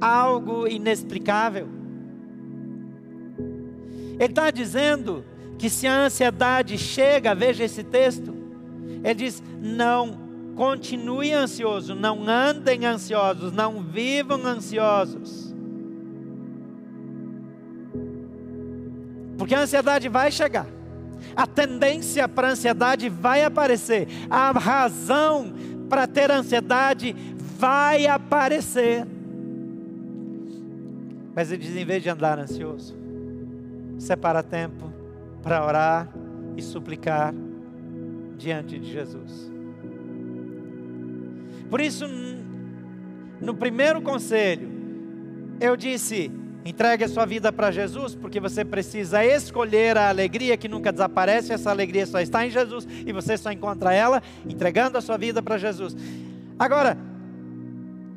algo 0.00 0.66
inexplicável. 0.66 1.68
Ele 4.18 4.24
está 4.24 4.50
dizendo 4.50 5.24
que 5.56 5.70
se 5.70 5.86
a 5.86 6.06
ansiedade 6.06 6.76
chega, 6.76 7.34
veja 7.34 7.64
esse 7.64 7.84
texto, 7.84 8.34
ele 9.04 9.14
diz: 9.14 9.42
não 9.60 10.27
continue 10.58 11.32
ansioso, 11.32 11.94
não 11.94 12.28
andem 12.28 12.84
ansiosos, 12.84 13.52
não 13.52 13.80
vivam 13.80 14.44
ansiosos. 14.44 15.54
Porque 19.38 19.54
a 19.54 19.60
ansiedade 19.60 20.08
vai 20.08 20.32
chegar 20.32 20.66
a 21.36 21.46
tendência 21.46 22.28
para 22.28 22.48
a 22.48 22.50
ansiedade 22.50 23.08
vai 23.08 23.44
aparecer, 23.44 24.08
a 24.28 24.50
razão 24.50 25.52
para 25.88 26.04
ter 26.06 26.30
ansiedade 26.32 27.14
vai 27.56 28.08
aparecer. 28.08 29.06
Mas 31.34 31.52
ele 31.52 31.62
diz: 31.62 31.76
em 31.76 31.84
vez 31.84 32.02
de 32.02 32.10
andar 32.10 32.38
ansioso, 32.40 32.96
separa 33.98 34.42
tempo 34.42 34.92
para 35.40 35.64
orar 35.64 36.08
e 36.56 36.62
suplicar 36.62 37.32
diante 38.36 38.78
de 38.78 38.90
Jesus. 38.90 39.57
Por 41.70 41.80
isso, 41.80 42.06
no 43.40 43.54
primeiro 43.54 44.00
conselho, 44.00 44.68
eu 45.60 45.76
disse: 45.76 46.30
Entregue 46.64 47.04
a 47.04 47.08
sua 47.08 47.24
vida 47.24 47.50
para 47.50 47.70
Jesus, 47.70 48.14
porque 48.14 48.38
você 48.38 48.64
precisa 48.64 49.24
escolher 49.24 49.96
a 49.96 50.08
alegria 50.08 50.56
que 50.56 50.68
nunca 50.68 50.92
desaparece. 50.92 51.52
Essa 51.52 51.70
alegria 51.70 52.06
só 52.06 52.20
está 52.20 52.46
em 52.46 52.50
Jesus 52.50 52.86
e 53.06 53.12
você 53.12 53.38
só 53.38 53.50
encontra 53.50 53.94
ela 53.94 54.22
entregando 54.46 54.98
a 54.98 55.00
sua 55.00 55.16
vida 55.16 55.42
para 55.42 55.56
Jesus. 55.56 55.96
Agora, 56.58 56.98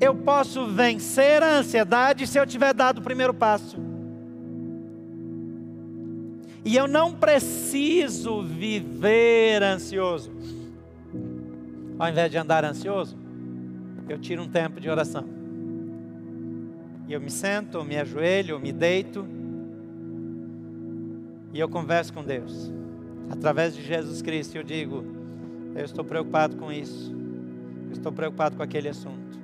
eu 0.02 0.16
posso 0.16 0.68
vencer 0.68 1.44
a 1.44 1.60
ansiedade 1.60 2.26
se 2.28 2.38
eu 2.40 2.46
tiver 2.46 2.74
dado 2.74 2.98
o 2.98 3.02
primeiro 3.02 3.34
passo. 3.34 3.78
E 6.66 6.76
eu 6.76 6.88
não 6.88 7.14
preciso 7.14 8.42
viver 8.42 9.64
ansioso. 9.64 10.32
Ao 11.98 12.10
invés 12.10 12.32
de 12.32 12.38
andar 12.38 12.66
ansioso, 12.66 13.21
eu 14.12 14.20
tiro 14.20 14.42
um 14.42 14.48
tempo 14.48 14.80
de 14.80 14.90
oração. 14.90 15.26
E 17.08 17.14
eu 17.14 17.22
me 17.22 17.30
sento, 17.30 17.84
me 17.84 17.98
ajoelho, 17.98 18.60
me 18.60 18.72
deito. 18.72 19.26
E 21.54 21.60
eu 21.60 21.70
converso 21.70 22.14
com 22.14 22.24
Deus. 22.24 22.72
Através 23.30 23.76
de 23.76 23.82
Jesus 23.82 24.22
Cristo, 24.22 24.56
eu 24.56 24.64
digo: 24.64 25.04
Eu 25.76 25.86
estou 25.86 26.04
preocupado 26.04 26.58
com 26.58 26.72
isso. 26.72 27.14
Eu 27.88 27.94
estou 27.94 28.12
preocupado 28.12 28.58
com 28.58 28.64
aquele 28.64 28.90
assunto. 28.90 29.40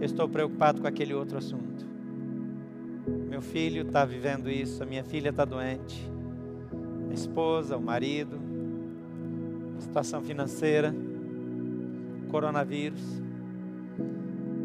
Eu 0.00 0.04
estou 0.04 0.28
preocupado 0.28 0.80
com 0.80 0.86
aquele 0.86 1.14
outro 1.14 1.38
assunto. 1.38 1.86
Meu 3.28 3.40
filho 3.40 3.82
está 3.82 4.04
vivendo 4.04 4.50
isso, 4.50 4.82
a 4.82 4.86
minha 4.86 5.04
filha 5.04 5.30
está 5.30 5.44
doente. 5.44 6.10
A 7.10 7.14
esposa, 7.14 7.76
o 7.76 7.82
marido, 7.82 8.40
a 9.78 9.80
situação 9.80 10.22
financeira, 10.22 10.94
coronavírus 12.30 13.22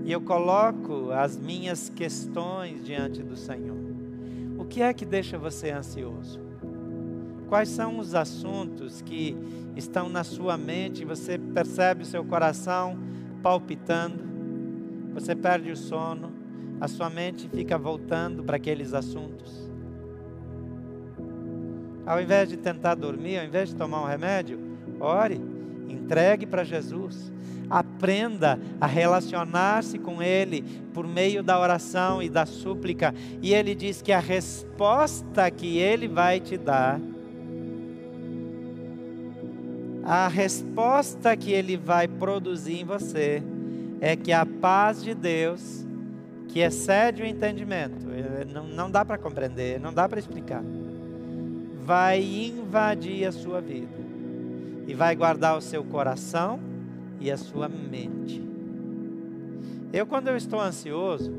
e 0.08 0.12
eu 0.14 0.22
coloco 0.22 1.12
as 1.12 1.38
minhas 1.38 1.90
questões 1.90 2.82
diante 2.86 3.22
do 3.22 3.36
Senhor. 3.36 3.76
O 4.58 4.64
que 4.64 4.82
é 4.82 4.94
que 4.94 5.04
deixa 5.06 5.38
você 5.38 5.70
ansioso? 5.70 6.40
Quais 7.50 7.68
são 7.68 8.00
os 8.00 8.16
assuntos 8.16 9.02
que 9.02 9.36
estão 9.76 10.08
na 10.08 10.24
sua 10.24 10.58
mente? 10.58 11.04
Você 11.04 11.38
percebe 11.38 12.04
o 12.04 12.06
seu 12.06 12.24
coração 12.24 12.98
palpitando, 13.44 14.24
você 15.14 15.36
perde 15.36 15.72
o 15.72 15.76
sono, 15.76 16.32
a 16.80 16.88
sua 16.88 17.10
mente 17.10 17.50
fica 17.50 17.78
voltando 17.78 18.46
para 18.46 18.56
aqueles 18.56 18.94
assuntos. 18.94 19.70
Ao 22.06 22.22
invés 22.22 22.48
de 22.48 22.56
tentar 22.56 22.96
dormir, 22.96 23.40
ao 23.40 23.46
invés 23.46 23.68
de 23.68 23.76
tomar 23.76 24.02
um 24.04 24.08
remédio, 24.08 24.58
ore, 25.02 25.42
entregue 25.90 26.46
para 26.46 26.64
Jesus 26.64 27.30
aprenda 27.70 28.60
a 28.80 28.88
relacionar-se 28.88 29.98
com 30.00 30.22
Ele 30.22 30.62
por 30.94 31.08
meio 31.08 31.44
da 31.44 31.60
oração 31.60 32.22
e 32.22 32.30
da 32.30 32.46
súplica, 32.46 33.14
e 33.42 33.54
Ele 33.54 33.76
diz 33.76 34.02
que 34.02 34.12
a 34.12 34.20
resposta 34.20 35.50
que 35.52 35.78
Ele 35.78 36.08
vai 36.08 36.40
te 36.40 36.58
dar, 36.58 37.00
a 40.04 40.28
resposta 40.28 41.36
que 41.36 41.52
Ele 41.52 41.76
vai 41.76 42.08
produzir 42.08 42.82
em 42.82 42.86
você, 42.86 43.44
é 44.00 44.16
que 44.16 44.32
a 44.32 44.46
paz 44.46 45.04
de 45.04 45.14
Deus, 45.14 45.86
que 46.48 46.60
excede 46.60 47.24
o 47.24 47.26
entendimento, 47.26 48.08
eh, 48.12 48.46
não, 48.46 48.66
não 48.66 48.92
dá 48.92 49.04
para 49.04 49.18
compreender, 49.18 49.80
não 49.80 49.94
dá 49.94 50.08
para 50.08 50.20
explicar, 50.20 50.64
vai 51.84 52.22
invadir 52.22 53.26
a 53.26 53.32
sua 53.32 53.60
vida 53.60 53.98
e 54.88 54.94
vai 54.94 55.16
guardar 55.16 55.58
o 55.58 55.62
seu 55.62 55.84
coração 55.84 56.60
e 57.20 57.32
a 57.32 57.38
sua 57.38 57.68
mente. 57.68 58.42
Eu, 59.92 60.06
quando 60.06 60.28
eu 60.28 60.38
estou 60.38 60.60
ansioso 60.60 61.32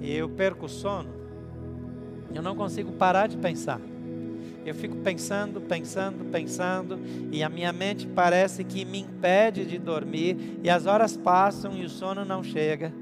e 0.00 0.14
eu 0.14 0.28
perco 0.28 0.66
o 0.66 0.68
sono, 0.68 1.08
eu 2.34 2.42
não 2.42 2.54
consigo 2.54 2.92
parar 2.92 3.26
de 3.26 3.36
pensar. 3.36 3.80
eu 4.64 4.74
fico 4.74 4.96
pensando, 4.96 5.60
pensando, 5.60 6.24
pensando, 6.30 6.98
e 7.32 7.42
a 7.42 7.48
minha 7.48 7.72
mente 7.72 8.06
parece 8.06 8.62
que 8.62 8.84
me 8.84 9.00
impede 9.00 9.64
de 9.64 9.76
dormir, 9.76 10.60
e 10.62 10.70
as 10.70 10.86
horas 10.86 11.16
passam 11.16 11.72
e 11.72 11.84
o 11.84 11.88
sono 11.88 12.24
não 12.24 12.44
chega. 12.44 12.92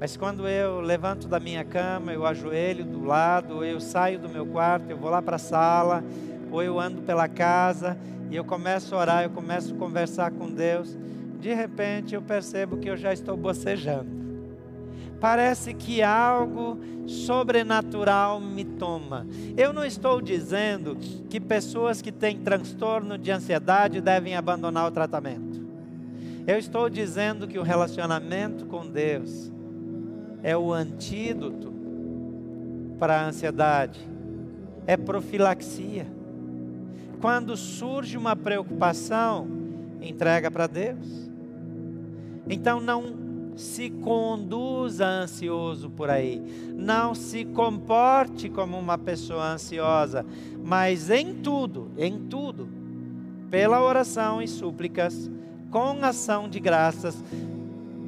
Mas 0.00 0.16
quando 0.16 0.46
eu 0.46 0.80
levanto 0.80 1.26
da 1.26 1.40
minha 1.40 1.64
cama, 1.64 2.12
eu 2.12 2.24
ajoelho 2.24 2.84
do 2.84 3.04
lado, 3.04 3.64
eu 3.64 3.80
saio 3.80 4.18
do 4.20 4.28
meu 4.28 4.46
quarto, 4.46 4.88
eu 4.90 4.96
vou 4.96 5.10
lá 5.10 5.20
para 5.20 5.36
a 5.36 5.40
sala, 5.40 6.04
ou 6.52 6.62
eu 6.62 6.78
ando 6.78 7.02
pela 7.02 7.26
casa 7.26 7.98
e 8.30 8.36
eu 8.36 8.44
começo 8.44 8.94
a 8.94 8.98
orar, 8.98 9.24
eu 9.24 9.30
começo 9.30 9.74
a 9.74 9.76
conversar 9.76 10.30
com 10.30 10.50
Deus, 10.50 10.96
de 11.40 11.54
repente 11.54 12.14
eu 12.14 12.22
percebo 12.22 12.76
que 12.76 12.88
eu 12.88 12.96
já 12.96 13.12
estou 13.12 13.36
bocejando. 13.36 14.18
Parece 15.20 15.74
que 15.74 16.00
algo 16.00 16.78
sobrenatural 17.06 18.38
me 18.40 18.64
toma. 18.64 19.26
Eu 19.56 19.72
não 19.72 19.84
estou 19.84 20.20
dizendo 20.20 20.96
que 21.28 21.40
pessoas 21.40 22.00
que 22.00 22.12
têm 22.12 22.38
transtorno 22.38 23.18
de 23.18 23.30
ansiedade 23.30 24.00
devem 24.00 24.36
abandonar 24.36 24.86
o 24.86 24.90
tratamento. 24.92 25.66
Eu 26.46 26.56
estou 26.56 26.88
dizendo 26.88 27.48
que 27.48 27.58
o 27.58 27.62
relacionamento 27.62 28.64
com 28.66 28.86
Deus 28.86 29.52
é 30.42 30.56
o 30.56 30.72
antídoto 30.72 31.72
para 32.98 33.20
a 33.20 33.26
ansiedade, 33.26 34.00
é 34.86 34.96
profilaxia. 34.96 36.17
Quando 37.20 37.56
surge 37.56 38.16
uma 38.16 38.36
preocupação, 38.36 39.48
entrega 40.00 40.50
para 40.50 40.66
Deus. 40.66 41.30
Então 42.48 42.80
não 42.80 43.28
se 43.56 43.90
conduza 43.90 45.04
ansioso 45.04 45.90
por 45.90 46.08
aí. 46.08 46.40
Não 46.74 47.14
se 47.14 47.44
comporte 47.44 48.48
como 48.48 48.78
uma 48.78 48.96
pessoa 48.96 49.52
ansiosa, 49.52 50.24
mas 50.64 51.10
em 51.10 51.34
tudo, 51.34 51.90
em 51.98 52.18
tudo, 52.28 52.68
pela 53.50 53.82
oração 53.82 54.40
e 54.40 54.46
súplicas, 54.46 55.28
com 55.70 56.04
ação 56.04 56.48
de 56.48 56.60
graças, 56.60 57.22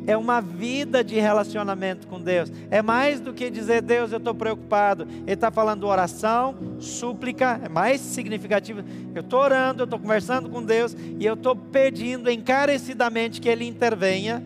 é 0.07 0.17
uma 0.17 0.41
vida 0.41 1.03
de 1.05 1.19
relacionamento 1.19 2.07
com 2.07 2.21
Deus. 2.21 2.51
É 2.71 2.83
mais 2.83 3.21
do 3.21 3.33
que 3.33 3.51
dizer, 3.51 3.83
Deus, 3.83 4.13
eu 4.13 4.19
estou 4.19 4.35
preocupado. 4.35 5.07
Ele 5.23 5.33
está 5.33 5.51
falando 5.51 5.87
oração, 5.87 6.55
súplica, 6.79 7.61
é 7.63 7.69
mais 7.69 8.01
significativo. 8.01 8.83
Eu 9.15 9.21
estou 9.21 9.41
orando, 9.41 9.83
eu 9.83 9.85
estou 9.85 9.99
conversando 9.99 10.49
com 10.49 10.63
Deus 10.63 10.97
e 11.19 11.25
eu 11.25 11.35
estou 11.35 11.55
pedindo 11.55 12.31
encarecidamente 12.31 13.41
que 13.41 13.49
Ele 13.49 13.67
intervenha 13.67 14.43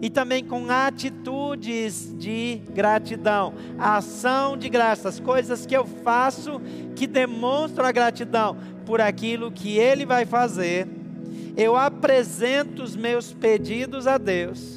e 0.00 0.10
também 0.10 0.44
com 0.44 0.70
atitudes 0.70 2.14
de 2.18 2.60
gratidão, 2.74 3.54
ação 3.78 4.56
de 4.56 4.68
graças, 4.68 5.18
coisas 5.18 5.64
que 5.64 5.76
eu 5.76 5.86
faço 5.86 6.60
que 6.94 7.06
demonstram 7.06 7.86
a 7.86 7.92
gratidão 7.92 8.56
por 8.84 9.00
aquilo 9.00 9.50
que 9.50 9.78
Ele 9.78 10.04
vai 10.04 10.26
fazer. 10.26 10.86
Eu 11.56 11.76
apresento 11.76 12.82
os 12.82 12.94
meus 12.94 13.32
pedidos 13.32 14.06
a 14.06 14.18
Deus. 14.18 14.75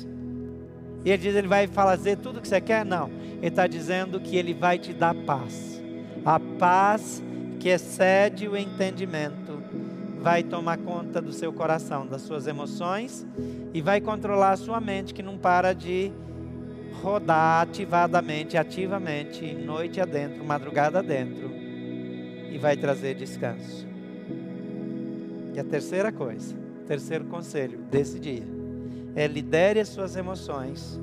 E 1.10 1.12
Ele 1.12 1.24
diz: 1.24 1.36
Ele 1.36 1.48
vai 1.48 1.66
fazer 1.66 2.18
tudo 2.18 2.38
o 2.38 2.42
que 2.42 2.48
você 2.48 2.62
quer? 2.62 2.86
Não. 2.86 3.10
Ele 3.38 3.48
está 3.48 3.66
dizendo 3.66 4.20
que 4.20 4.38
Ele 4.38 4.54
vai 4.54 4.78
te 4.78 4.94
dar 4.94 5.16
paz. 5.16 5.82
A 6.24 6.40
paz 6.40 7.24
que 7.60 7.68
excede 7.70 8.48
o 8.48 8.56
entendimento 8.56 9.60
vai 10.22 10.44
tomar 10.44 10.78
conta 10.78 11.20
do 11.20 11.34
seu 11.34 11.52
coração, 11.52 12.06
das 12.06 12.22
suas 12.22 12.46
emoções 12.46 13.26
e 13.74 13.82
vai 13.82 14.00
controlar 14.00 14.52
a 14.52 14.58
sua 14.58 14.80
mente 14.80 15.14
que 15.14 15.24
não 15.24 15.36
para 15.36 15.74
de 15.74 16.12
rodar 17.02 17.62
ativadamente, 17.62 18.56
ativamente, 18.56 19.56
noite 19.56 20.00
adentro, 20.00 20.46
madrugada 20.46 21.00
adentro 21.00 21.50
e 22.52 22.58
vai 22.60 22.78
trazer 22.78 23.16
descanso. 23.16 23.88
E 25.56 25.60
a 25.60 25.64
terceira 25.64 26.12
coisa, 26.12 26.56
terceiro 26.86 27.26
conselho 27.26 27.80
desse 27.90 28.20
dia 28.20 28.59
é 29.16 29.28
lidere 29.28 29.80
as 29.80 29.90
suas 29.90 30.16
emoções 30.16 31.00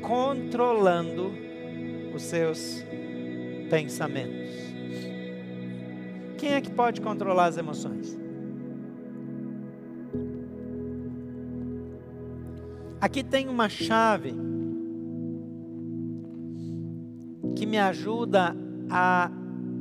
controlando 0.00 1.32
os 2.14 2.22
seus 2.22 2.84
pensamentos. 3.70 4.50
Quem 6.36 6.52
é 6.52 6.60
que 6.60 6.70
pode 6.70 7.00
controlar 7.00 7.46
as 7.46 7.56
emoções? 7.56 8.18
Aqui 13.00 13.22
tem 13.22 13.48
uma 13.48 13.68
chave 13.68 14.34
que 17.54 17.66
me 17.66 17.78
ajuda 17.78 18.54
a 18.90 19.30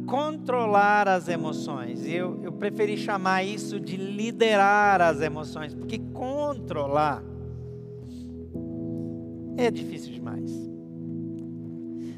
controlar 0.06 1.08
as 1.08 1.28
emoções. 1.28 2.06
Eu, 2.06 2.43
eu 2.54 2.60
preferi 2.60 2.96
chamar 2.98 3.44
isso 3.44 3.80
de 3.80 3.98
liderar 3.98 5.02
as 5.02 5.20
emoções, 5.22 5.74
porque 5.74 5.98
controlar 6.14 7.24
é 9.58 9.70
difícil 9.72 10.14
demais 10.14 10.74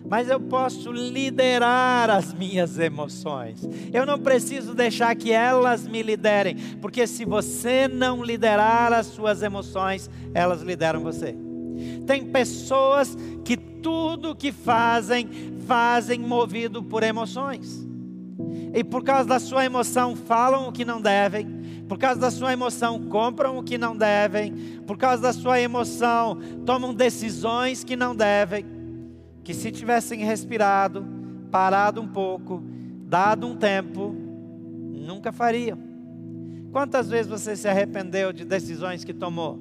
mas 0.08 0.30
eu 0.30 0.40
posso 0.40 0.92
liderar 0.92 2.12
as 2.12 2.32
minhas 2.32 2.78
emoções. 2.78 3.68
Eu 3.92 4.06
não 4.06 4.20
preciso 4.20 4.76
deixar 4.76 5.16
que 5.16 5.32
elas 5.32 5.88
me 5.88 6.04
liderem, 6.04 6.56
porque 6.80 7.08
se 7.08 7.26
você 7.26 7.88
não 7.88 8.24
liderar 8.24 8.94
as 8.94 9.08
suas 9.08 9.42
emoções, 9.42 10.08
elas 10.32 10.62
lideram 10.62 11.02
você. 11.02 11.36
Tem 12.06 12.24
pessoas 12.24 13.18
que 13.44 13.58
tudo 13.58 14.36
que 14.36 14.52
fazem, 14.52 15.28
fazem 15.66 16.20
movido 16.20 16.84
por 16.84 17.02
emoções. 17.02 17.86
E 18.74 18.84
por 18.84 19.04
causa 19.04 19.28
da 19.28 19.40
sua 19.40 19.66
emoção 19.66 20.16
falam 20.16 20.68
o 20.68 20.72
que 20.72 20.84
não 20.84 21.02
devem, 21.02 21.48
por 21.88 21.98
causa 21.98 22.20
da 22.20 22.32
sua 22.32 22.52
emoção 22.52 23.08
compram 23.08 23.58
o 23.58 23.64
que 23.64 23.78
não 23.78 23.96
devem, 23.96 24.54
por 24.86 24.98
causa 24.98 25.22
da 25.22 25.34
sua 25.34 25.60
emoção 25.60 26.38
tomam 26.66 26.94
decisões 26.94 27.84
que 27.84 27.96
não 27.96 28.16
devem 28.16 28.76
que 29.46 29.54
se 29.54 29.72
tivessem 29.72 30.26
respirado, 30.26 31.06
parado 31.52 32.02
um 32.02 32.08
pouco, 32.08 32.64
dado 33.08 33.46
um 33.46 33.56
tempo, 33.56 34.14
nunca 34.92 35.32
fariam. 35.32 35.78
Quantas 36.72 37.08
vezes 37.08 37.28
você 37.28 37.56
se 37.56 37.68
arrependeu 37.68 38.34
de 38.34 38.44
decisões 38.44 39.04
que 39.04 39.14
tomou? 39.14 39.60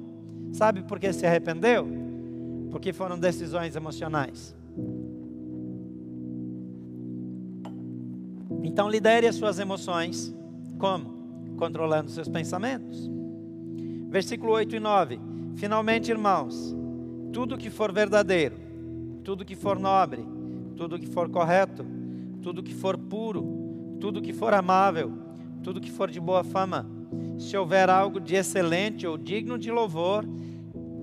Sabe 0.51 0.81
por 0.81 0.99
que 0.99 1.13
se 1.13 1.25
arrependeu? 1.25 1.87
Porque 2.71 2.91
foram 2.91 3.17
decisões 3.17 3.75
emocionais. 3.75 4.55
Então 8.65 8.89
lidere 8.89 9.27
as 9.27 9.35
suas 9.35 9.59
emoções. 9.59 10.35
Como? 10.79 11.13
Controlando 11.55 12.09
seus 12.09 12.27
pensamentos. 12.27 13.09
Versículo 14.09 14.53
8 14.53 14.75
e 14.75 14.79
9. 14.79 15.19
Finalmente, 15.55 16.09
irmãos, 16.09 16.75
tudo 17.31 17.57
que 17.57 17.69
for 17.69 17.91
verdadeiro, 17.91 18.57
tudo 19.23 19.45
que 19.45 19.55
for 19.55 19.77
nobre, 19.77 20.25
tudo 20.75 20.97
que 20.97 21.05
for 21.05 21.29
correto, 21.29 21.85
tudo 22.41 22.63
que 22.63 22.73
for 22.73 22.97
puro, 22.97 23.97
tudo 23.99 24.21
que 24.21 24.33
for 24.33 24.53
amável, 24.53 25.13
tudo 25.63 25.79
que 25.79 25.91
for 25.91 26.09
de 26.09 26.19
boa 26.19 26.43
fama, 26.43 26.89
se 27.37 27.55
houver 27.55 27.89
algo 27.89 28.19
de 28.19 28.35
excelente 28.35 29.05
ou 29.05 29.15
digno 29.15 29.59
de 29.59 29.69
louvor, 29.71 30.25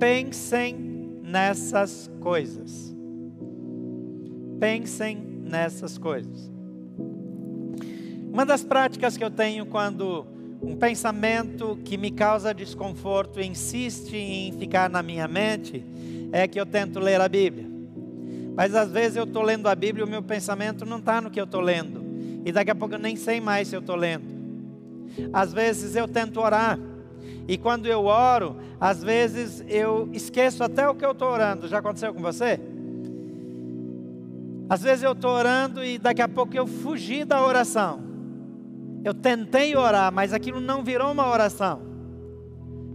pensem 0.01 0.75
nessas 1.23 2.11
coisas. 2.21 2.95
Pensem 4.59 5.17
nessas 5.17 5.97
coisas. 5.97 6.53
Uma 8.33 8.47
das 8.47 8.65
práticas 8.65 9.15
que 9.15 9.23
eu 9.23 9.31
tenho 9.31 9.67
quando 9.67 10.25
um 10.63 10.75
pensamento 10.75 11.79
que 11.85 11.99
me 11.99 12.11
causa 12.11 12.55
desconforto 12.55 13.39
insiste 13.39 14.17
em 14.17 14.51
ficar 14.53 14.89
na 14.89 15.03
minha 15.03 15.29
mente 15.29 15.85
é 16.33 16.49
que 16.49 16.59
eu 16.59 16.65
tento 16.65 16.99
ler 16.99 17.21
a 17.21 17.29
Bíblia. 17.29 17.67
Mas 18.57 18.75
às 18.75 18.91
vezes 18.91 19.19
eu 19.19 19.25
estou 19.25 19.43
lendo 19.43 19.69
a 19.69 19.75
Bíblia 19.75 20.03
e 20.03 20.09
o 20.09 20.11
meu 20.11 20.23
pensamento 20.23 20.87
não 20.87 20.97
está 20.97 21.21
no 21.21 21.31
que 21.31 21.39
eu 21.39 21.45
estou 21.45 21.61
lendo. 21.61 22.03
E 22.43 22.51
daqui 22.51 22.71
a 22.71 22.75
pouco 22.75 22.95
eu 22.95 22.99
nem 22.99 23.17
sei 23.17 23.39
mais 23.39 23.69
se 23.69 23.77
eu 23.77 23.81
estou 23.81 23.97
lendo. 23.97 24.25
Às 25.31 25.53
vezes 25.53 25.95
eu 25.95 26.09
tento 26.09 26.41
orar. 26.41 26.79
E 27.47 27.59
quando 27.59 27.85
eu 27.85 28.07
oro, 28.07 28.57
às 28.81 29.05
vezes 29.05 29.63
eu 29.69 30.09
esqueço 30.11 30.65
até 30.65 30.89
o 30.89 30.95
que 30.95 31.05
eu 31.05 31.13
estou 31.13 31.29
orando. 31.29 31.69
Já 31.69 31.81
aconteceu 31.81 32.15
com 32.15 32.23
você? 32.23 32.59
Às 34.71 34.83
vezes 34.83 35.05
eu 35.05 35.13
estou 35.13 35.33
orando 35.33 35.85
e 35.85 35.99
daqui 35.99 36.23
a 36.23 36.29
pouco 36.29 36.57
eu 36.57 36.67
fugi 36.67 37.27
da 37.27 37.45
oração. 37.45 38.12
Eu 39.05 39.15
tentei 39.15 39.75
orar, 39.77 40.13
mas 40.13 40.33
aquilo 40.33 40.61
não 40.61 40.85
virou 40.85 41.11
uma 41.11 41.29
oração. 41.29 41.83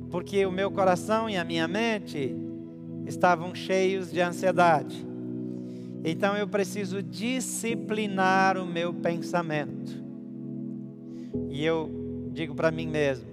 Porque 0.09 0.45
o 0.45 0.51
meu 0.51 0.71
coração 0.71 1.29
e 1.29 1.35
a 1.35 1.43
minha 1.43 1.67
mente 1.67 2.35
estavam 3.05 3.53
cheios 3.53 4.11
de 4.11 4.21
ansiedade. 4.21 5.05
Então 6.03 6.37
eu 6.37 6.47
preciso 6.47 7.03
disciplinar 7.03 8.57
o 8.57 8.65
meu 8.65 8.93
pensamento. 8.93 9.91
E 11.49 11.65
eu 11.65 12.29
digo 12.31 12.55
para 12.55 12.71
mim 12.71 12.87
mesmo: 12.87 13.27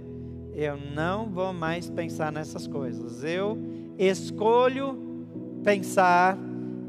eu 0.54 0.76
não 0.76 1.28
vou 1.28 1.52
mais 1.52 1.88
pensar 1.88 2.32
nessas 2.32 2.66
coisas. 2.66 3.22
Eu 3.22 3.58
escolho 3.98 4.98
pensar 5.62 6.36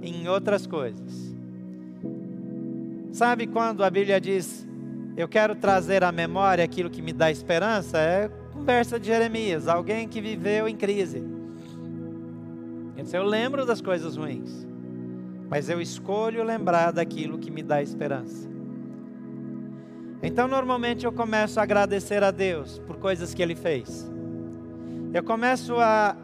em 0.01 0.27
outras 0.27 0.65
coisas. 0.65 1.35
Sabe 3.11 3.47
quando 3.47 3.83
a 3.83 3.89
Bíblia 3.89 4.19
diz: 4.19 4.67
Eu 5.17 5.27
quero 5.29 5.55
trazer 5.55 6.03
à 6.03 6.11
memória 6.11 6.63
aquilo 6.63 6.89
que 6.89 7.01
me 7.01 7.13
dá 7.13 7.31
esperança? 7.31 7.97
É 7.97 8.29
conversa 8.51 8.99
de 8.99 9.07
Jeremias, 9.07 9.67
alguém 9.67 10.07
que 10.07 10.19
viveu 10.19 10.67
em 10.67 10.75
crise. 10.75 11.23
Eu 13.13 13.23
lembro 13.23 13.65
das 13.65 13.79
coisas 13.79 14.17
ruins, 14.17 14.67
mas 15.47 15.69
eu 15.69 15.79
escolho 15.79 16.43
lembrar 16.43 16.91
daquilo 16.91 17.37
que 17.37 17.51
me 17.51 17.61
dá 17.63 17.81
esperança. 17.81 18.49
Então, 20.23 20.47
normalmente, 20.47 21.05
eu 21.05 21.13
começo 21.13 21.59
a 21.59 21.63
agradecer 21.63 22.23
a 22.23 22.31
Deus 22.31 22.79
por 22.79 22.97
coisas 22.97 23.33
que 23.33 23.41
Ele 23.41 23.55
fez. 23.55 24.09
Eu 25.13 25.23
começo 25.23 25.75
a 25.79 26.17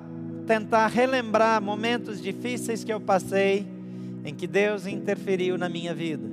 tentar 0.47 0.87
relembrar 0.87 1.61
momentos 1.61 2.21
difíceis 2.21 2.83
que 2.83 2.91
eu 2.91 2.99
passei, 2.99 3.65
em 4.25 4.33
que 4.33 4.47
Deus 4.47 4.85
interferiu 4.87 5.57
na 5.57 5.69
minha 5.69 5.93
vida. 5.93 6.27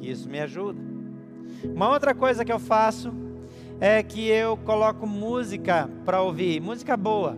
E 0.00 0.10
isso 0.10 0.30
me 0.30 0.40
ajuda. 0.40 0.89
Uma 1.64 1.88
outra 1.90 2.14
coisa 2.14 2.44
que 2.44 2.52
eu 2.52 2.58
faço 2.58 3.12
é 3.80 4.02
que 4.02 4.28
eu 4.28 4.56
coloco 4.58 5.06
música 5.06 5.88
para 6.04 6.20
ouvir, 6.22 6.60
música 6.60 6.96
boa. 6.96 7.36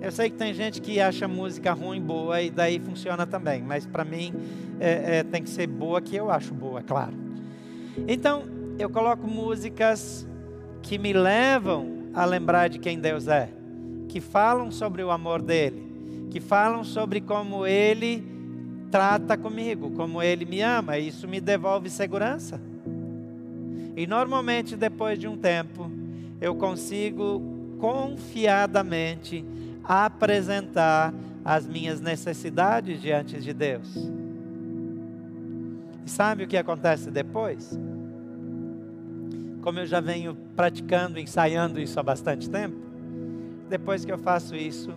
Eu 0.00 0.12
sei 0.12 0.30
que 0.30 0.36
tem 0.36 0.54
gente 0.54 0.80
que 0.80 1.00
acha 1.00 1.26
música 1.26 1.72
ruim 1.72 2.00
boa 2.00 2.40
e 2.40 2.50
daí 2.50 2.78
funciona 2.78 3.26
também, 3.26 3.62
mas 3.62 3.84
para 3.84 4.04
mim 4.04 4.32
é, 4.78 5.18
é, 5.18 5.22
tem 5.24 5.42
que 5.42 5.50
ser 5.50 5.66
boa 5.66 6.00
que 6.00 6.14
eu 6.14 6.30
acho 6.30 6.54
boa, 6.54 6.82
claro. 6.82 7.14
Então 8.06 8.44
eu 8.78 8.88
coloco 8.88 9.26
músicas 9.26 10.26
que 10.82 10.98
me 10.98 11.12
levam 11.12 12.10
a 12.14 12.24
lembrar 12.24 12.68
de 12.68 12.78
quem 12.78 12.98
Deus 12.98 13.26
é 13.26 13.50
que 14.08 14.20
falam 14.20 14.70
sobre 14.70 15.02
o 15.02 15.10
amor 15.10 15.42
dele, 15.42 16.26
que 16.30 16.40
falam 16.40 16.82
sobre 16.82 17.20
como 17.20 17.66
ele 17.66 18.24
trata 18.90 19.36
comigo, 19.36 19.90
como 19.90 20.22
ele 20.22 20.46
me 20.46 20.62
ama, 20.62 20.98
e 20.98 21.08
isso 21.08 21.28
me 21.28 21.40
devolve 21.40 21.90
segurança. 21.90 22.60
E 23.96 24.06
normalmente 24.06 24.76
depois 24.76 25.18
de 25.18 25.26
um 25.26 25.36
tempo, 25.36 25.90
eu 26.40 26.54
consigo 26.54 27.42
confiadamente 27.78 29.44
apresentar 29.82 31.14
as 31.44 31.66
minhas 31.66 32.00
necessidades 32.00 33.00
diante 33.00 33.40
de 33.40 33.52
Deus. 33.52 33.96
E 36.04 36.10
sabe 36.10 36.44
o 36.44 36.48
que 36.48 36.56
acontece 36.56 37.10
depois? 37.10 37.78
Como 39.62 39.78
eu 39.78 39.86
já 39.86 40.00
venho 40.00 40.36
praticando, 40.54 41.18
ensaiando 41.18 41.80
isso 41.80 41.98
há 41.98 42.02
bastante 42.02 42.48
tempo, 42.48 42.76
depois 43.68 44.04
que 44.04 44.12
eu 44.12 44.18
faço 44.18 44.54
isso, 44.54 44.92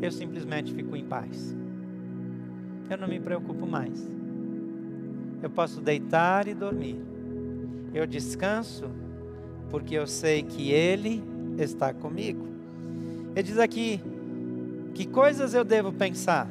eu 0.00 0.10
simplesmente 0.10 0.72
fico 0.72 0.94
em 0.94 1.04
paz. 1.04 1.56
Eu 2.88 2.98
não 2.98 3.08
me 3.08 3.18
preocupo 3.18 3.66
mais. 3.66 4.08
Eu 5.42 5.50
posso 5.50 5.80
deitar 5.80 6.46
e 6.46 6.54
dormir. 6.54 7.13
Eu 7.94 8.06
descanso 8.06 8.90
porque 9.70 9.94
eu 9.94 10.06
sei 10.06 10.42
que 10.42 10.70
Ele 10.72 11.22
está 11.56 11.94
comigo. 11.94 12.46
Ele 13.34 13.42
diz 13.42 13.58
aqui: 13.58 14.00
que 14.94 15.06
coisas 15.06 15.54
eu 15.54 15.64
devo 15.64 15.92
pensar? 15.92 16.48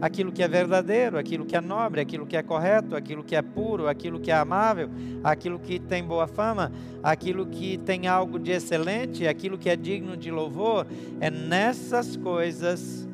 aquilo 0.00 0.32
que 0.32 0.42
é 0.42 0.48
verdadeiro, 0.48 1.18
aquilo 1.18 1.44
que 1.44 1.56
é 1.56 1.60
nobre, 1.60 2.00
aquilo 2.00 2.26
que 2.26 2.36
é 2.36 2.42
correto, 2.42 2.96
aquilo 2.96 3.22
que 3.22 3.36
é 3.36 3.42
puro, 3.42 3.88
aquilo 3.88 4.20
que 4.20 4.30
é 4.30 4.34
amável, 4.34 4.88
aquilo 5.22 5.58
que 5.58 5.78
tem 5.78 6.02
boa 6.02 6.26
fama, 6.26 6.72
aquilo 7.02 7.46
que 7.46 7.78
tem 7.78 8.06
algo 8.06 8.38
de 8.38 8.52
excelente, 8.52 9.26
aquilo 9.26 9.58
que 9.58 9.68
é 9.68 9.76
digno 9.76 10.16
de 10.16 10.30
louvor, 10.30 10.86
é 11.20 11.30
nessas 11.30 12.16
coisas 12.16 13.08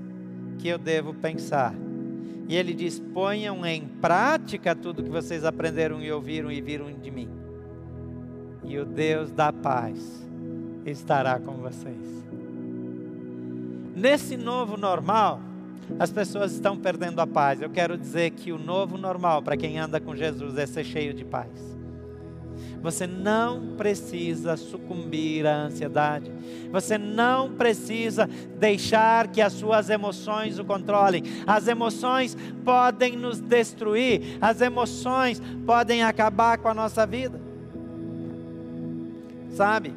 que 0.59 0.68
eu 0.68 0.79
devo 0.79 1.14
pensar. 1.14 1.75
E 2.50 2.56
ele 2.56 2.74
diz: 2.74 2.98
ponham 2.98 3.64
em 3.64 3.86
prática 3.86 4.74
tudo 4.74 5.04
que 5.04 5.08
vocês 5.08 5.44
aprenderam 5.44 6.02
e 6.02 6.10
ouviram 6.10 6.50
e 6.50 6.60
viram 6.60 6.92
de 6.92 7.08
mim. 7.08 7.28
E 8.64 8.76
o 8.76 8.84
Deus 8.84 9.30
da 9.30 9.52
paz 9.52 10.28
estará 10.84 11.38
com 11.38 11.52
vocês. 11.58 12.24
Nesse 13.94 14.36
novo 14.36 14.76
normal, 14.76 15.40
as 15.96 16.10
pessoas 16.10 16.50
estão 16.50 16.76
perdendo 16.76 17.20
a 17.20 17.26
paz. 17.26 17.62
Eu 17.62 17.70
quero 17.70 17.96
dizer 17.96 18.32
que 18.32 18.50
o 18.50 18.58
novo 18.58 18.98
normal 18.98 19.42
para 19.42 19.56
quem 19.56 19.78
anda 19.78 20.00
com 20.00 20.16
Jesus 20.16 20.58
é 20.58 20.66
ser 20.66 20.82
cheio 20.82 21.14
de 21.14 21.24
paz. 21.24 21.79
Você 22.82 23.06
não 23.06 23.76
precisa 23.76 24.56
sucumbir 24.56 25.46
à 25.46 25.64
ansiedade. 25.64 26.32
Você 26.72 26.96
não 26.96 27.52
precisa 27.52 28.28
deixar 28.58 29.28
que 29.28 29.40
as 29.40 29.52
suas 29.52 29.90
emoções 29.90 30.58
o 30.58 30.64
controlem. 30.64 31.22
As 31.46 31.68
emoções 31.68 32.36
podem 32.64 33.16
nos 33.16 33.40
destruir. 33.40 34.38
As 34.40 34.60
emoções 34.60 35.42
podem 35.66 36.02
acabar 36.02 36.58
com 36.58 36.68
a 36.68 36.74
nossa 36.74 37.06
vida. 37.06 37.40
Sabe? 39.50 39.92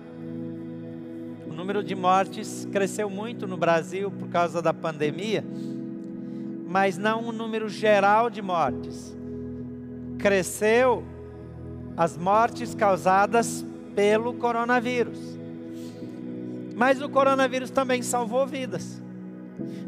O 1.48 1.54
número 1.54 1.84
de 1.84 1.96
mortes 1.96 2.68
cresceu 2.72 3.10
muito 3.10 3.48
no 3.48 3.56
Brasil 3.56 4.12
por 4.12 4.28
causa 4.28 4.62
da 4.62 4.74
pandemia 4.74 5.44
mas 6.74 6.98
não 6.98 7.26
um 7.26 7.32
número 7.32 7.70
geral 7.70 8.32
de 8.32 8.42
mortes. 8.42 9.16
Cresceu 10.18 11.04
as 11.96 12.18
mortes 12.18 12.74
causadas 12.74 13.66
pelo 13.96 14.34
coronavírus. 14.34 15.20
Mas 16.76 17.02
o 17.02 17.10
coronavírus 17.10 17.70
também 17.70 18.02
salvou 18.02 18.48
vidas. 18.48 19.02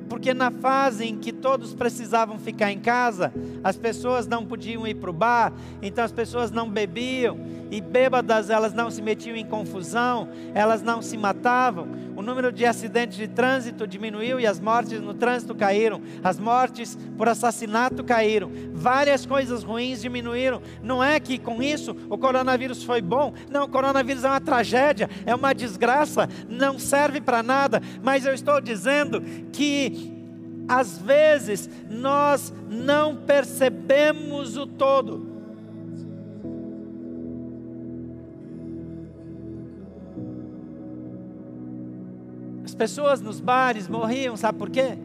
Porque 0.10 0.34
na 0.34 0.52
fase 0.52 1.06
em 1.06 1.18
que 1.18 1.32
todos 1.32 1.74
precisavam 1.74 2.38
ficar 2.38 2.72
em 2.72 2.80
casa, 2.80 3.34
as 3.64 3.78
pessoas 3.78 4.28
não 4.28 4.46
podiam 4.46 4.86
ir 4.88 4.96
para 4.96 5.10
o 5.10 5.14
bar, 5.14 5.52
então 5.82 6.04
as 6.04 6.12
pessoas 6.12 6.52
não 6.52 6.70
bebiam, 6.70 7.38
e 7.72 7.82
bêbadas 7.82 8.50
elas 8.50 8.74
não 8.74 8.90
se 8.92 9.02
metiam 9.02 9.36
em 9.36 9.46
confusão, 9.46 10.30
elas 10.54 10.82
não 10.82 11.02
se 11.02 11.18
matavam. 11.18 11.88
O 12.16 12.22
número 12.22 12.52
de 12.52 12.66
acidentes 12.66 13.18
de 13.18 13.28
trânsito 13.28 13.86
diminuiu 13.86 14.40
e 14.40 14.48
as 14.48 14.60
mortes 14.60 15.02
no 15.02 15.14
trânsito 15.14 15.54
caíram, 15.54 16.02
as 16.24 16.40
mortes 16.40 16.98
por 17.18 17.28
assassinato 17.28 18.04
caíram, 18.04 18.50
várias 18.74 19.26
coisas 19.26 19.64
ruins 19.64 20.02
diminuíram. 20.02 20.62
Não 20.82 21.04
é 21.04 21.20
que 21.20 21.38
com 21.38 21.62
isso 21.62 21.96
o 22.10 22.18
coronavírus 22.18 22.84
foi 22.84 23.02
bom, 23.02 23.34
não, 23.50 23.66
o 23.66 23.70
coronavírus 23.70 24.24
é 24.24 24.30
uma 24.30 24.40
tragédia, 24.40 25.10
é 25.26 25.36
uma 25.36 25.54
desgraça, 25.54 26.30
não 26.48 26.80
serve 26.80 27.20
para 27.20 27.44
nada, 27.44 27.82
mas 28.02 28.26
eu 28.26 28.34
estou 28.34 28.62
dizendo 28.62 29.22
que 29.52 30.05
às 30.68 30.98
vezes 30.98 31.70
nós 31.90 32.54
não 32.70 33.16
percebemos 33.16 34.58
o 34.58 34.66
todo. 34.66 35.36
As 42.64 42.74
pessoas 42.74 43.22
nos 43.22 43.40
bares 43.40 43.88
morriam, 43.88 44.36
sabe 44.36 44.58
por 44.58 44.70
quê? 44.70 44.98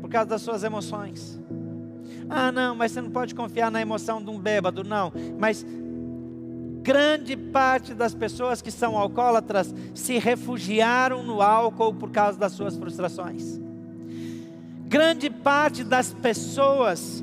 Por 0.00 0.10
causa 0.10 0.28
das 0.28 0.42
suas 0.42 0.64
emoções. 0.64 1.40
Ah, 2.28 2.52
não, 2.52 2.74
mas 2.74 2.92
você 2.92 3.00
não 3.00 3.10
pode 3.10 3.34
confiar 3.34 3.70
na 3.70 3.80
emoção 3.80 4.22
de 4.22 4.30
um 4.30 4.38
bêbado, 4.38 4.84
não. 4.84 5.12
Mas 5.38 5.64
grande 6.82 7.36
parte 7.36 7.94
das 7.94 8.14
pessoas 8.14 8.60
que 8.60 8.70
são 8.70 8.96
alcoólatras 8.96 9.74
se 9.94 10.18
refugiaram 10.18 11.22
no 11.22 11.40
álcool 11.40 11.94
por 11.94 12.10
causa 12.10 12.38
das 12.38 12.52
suas 12.52 12.76
frustrações. 12.76 13.60
Grande 14.90 15.30
parte 15.30 15.84
das 15.84 16.12
pessoas 16.12 17.22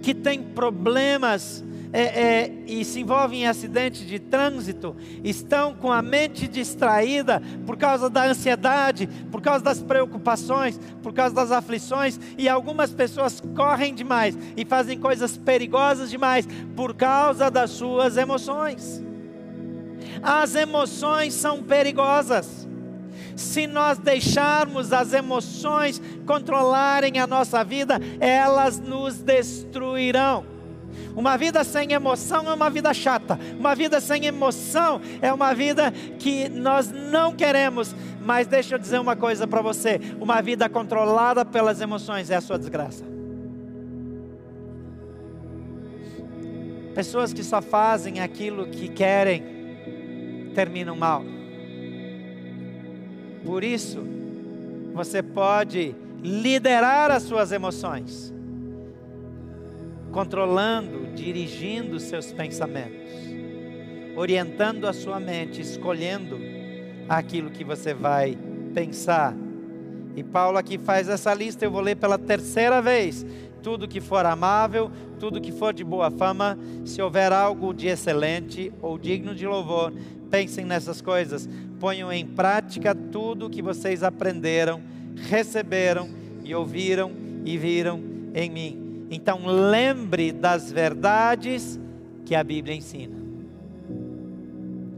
que 0.00 0.14
têm 0.14 0.42
problemas 0.42 1.62
é, 1.92 2.00
é, 2.00 2.52
e 2.66 2.82
se 2.86 3.00
envolvem 3.00 3.42
em 3.42 3.46
acidentes 3.46 4.06
de 4.06 4.18
trânsito 4.18 4.96
estão 5.22 5.74
com 5.74 5.92
a 5.92 6.00
mente 6.00 6.48
distraída 6.48 7.42
por 7.66 7.76
causa 7.76 8.08
da 8.08 8.24
ansiedade, 8.24 9.06
por 9.30 9.42
causa 9.42 9.62
das 9.62 9.82
preocupações, 9.82 10.80
por 11.02 11.12
causa 11.12 11.34
das 11.34 11.52
aflições, 11.52 12.18
e 12.38 12.48
algumas 12.48 12.94
pessoas 12.94 13.42
correm 13.54 13.94
demais 13.94 14.34
e 14.56 14.64
fazem 14.64 14.98
coisas 14.98 15.36
perigosas 15.36 16.08
demais 16.08 16.48
por 16.74 16.94
causa 16.94 17.50
das 17.50 17.72
suas 17.72 18.16
emoções. 18.16 19.04
As 20.22 20.54
emoções 20.54 21.34
são 21.34 21.62
perigosas. 21.62 22.61
Se 23.36 23.66
nós 23.66 23.98
deixarmos 23.98 24.92
as 24.92 25.12
emoções 25.12 26.00
controlarem 26.26 27.18
a 27.18 27.26
nossa 27.26 27.64
vida, 27.64 27.98
elas 28.20 28.78
nos 28.78 29.22
destruirão. 29.22 30.52
Uma 31.14 31.36
vida 31.36 31.62
sem 31.64 31.92
emoção 31.92 32.50
é 32.50 32.54
uma 32.54 32.70
vida 32.70 32.92
chata. 32.94 33.38
Uma 33.58 33.74
vida 33.74 34.00
sem 34.00 34.26
emoção 34.26 35.00
é 35.20 35.32
uma 35.32 35.54
vida 35.54 35.90
que 36.18 36.48
nós 36.48 36.90
não 36.90 37.34
queremos. 37.34 37.94
Mas 38.24 38.46
deixa 38.46 38.74
eu 38.74 38.78
dizer 38.78 39.00
uma 39.00 39.16
coisa 39.16 39.46
para 39.46 39.60
você: 39.60 40.00
uma 40.20 40.40
vida 40.40 40.68
controlada 40.68 41.44
pelas 41.44 41.80
emoções 41.80 42.30
é 42.30 42.36
a 42.36 42.40
sua 42.40 42.58
desgraça. 42.58 43.04
Pessoas 46.94 47.32
que 47.32 47.42
só 47.42 47.62
fazem 47.62 48.20
aquilo 48.20 48.66
que 48.66 48.88
querem 48.88 49.42
terminam 50.54 50.94
mal. 50.94 51.24
Por 53.44 53.64
isso, 53.64 53.98
você 54.92 55.22
pode 55.22 55.94
liderar 56.22 57.10
as 57.10 57.24
suas 57.24 57.50
emoções 57.50 58.32
controlando, 60.12 61.06
dirigindo 61.14 61.98
seus 61.98 62.30
pensamentos, 62.32 63.10
orientando 64.14 64.86
a 64.86 64.92
sua 64.92 65.18
mente, 65.18 65.60
escolhendo 65.60 66.38
aquilo 67.08 67.50
que 67.50 67.64
você 67.64 67.94
vai 67.94 68.36
pensar. 68.74 69.34
E 70.14 70.22
Paulo 70.22 70.58
aqui 70.58 70.78
faz 70.78 71.08
essa 71.08 71.32
lista, 71.32 71.64
eu 71.64 71.70
vou 71.70 71.80
ler 71.80 71.96
pela 71.96 72.18
terceira 72.18 72.82
vez. 72.82 73.24
Tudo 73.62 73.88
que 73.88 74.00
for 74.00 74.26
amável, 74.26 74.90
tudo 75.18 75.40
que 75.40 75.52
for 75.52 75.72
de 75.72 75.84
boa 75.84 76.10
fama, 76.10 76.58
se 76.84 77.00
houver 77.00 77.32
algo 77.32 77.72
de 77.72 77.86
excelente 77.86 78.72
ou 78.82 78.98
digno 78.98 79.34
de 79.34 79.46
louvor, 79.46 79.92
pensem 80.30 80.64
nessas 80.64 81.00
coisas, 81.00 81.48
ponham 81.78 82.12
em 82.12 82.26
prática 82.26 82.94
tudo 82.94 83.46
o 83.46 83.50
que 83.50 83.62
vocês 83.62 84.02
aprenderam, 84.02 84.80
receberam 85.14 86.10
e 86.44 86.54
ouviram 86.54 87.12
e 87.44 87.56
viram 87.56 88.00
em 88.34 88.50
mim. 88.50 89.06
Então 89.10 89.46
lembre 89.46 90.32
das 90.32 90.72
verdades 90.72 91.78
que 92.24 92.34
a 92.34 92.42
Bíblia 92.42 92.74
ensina. 92.74 93.16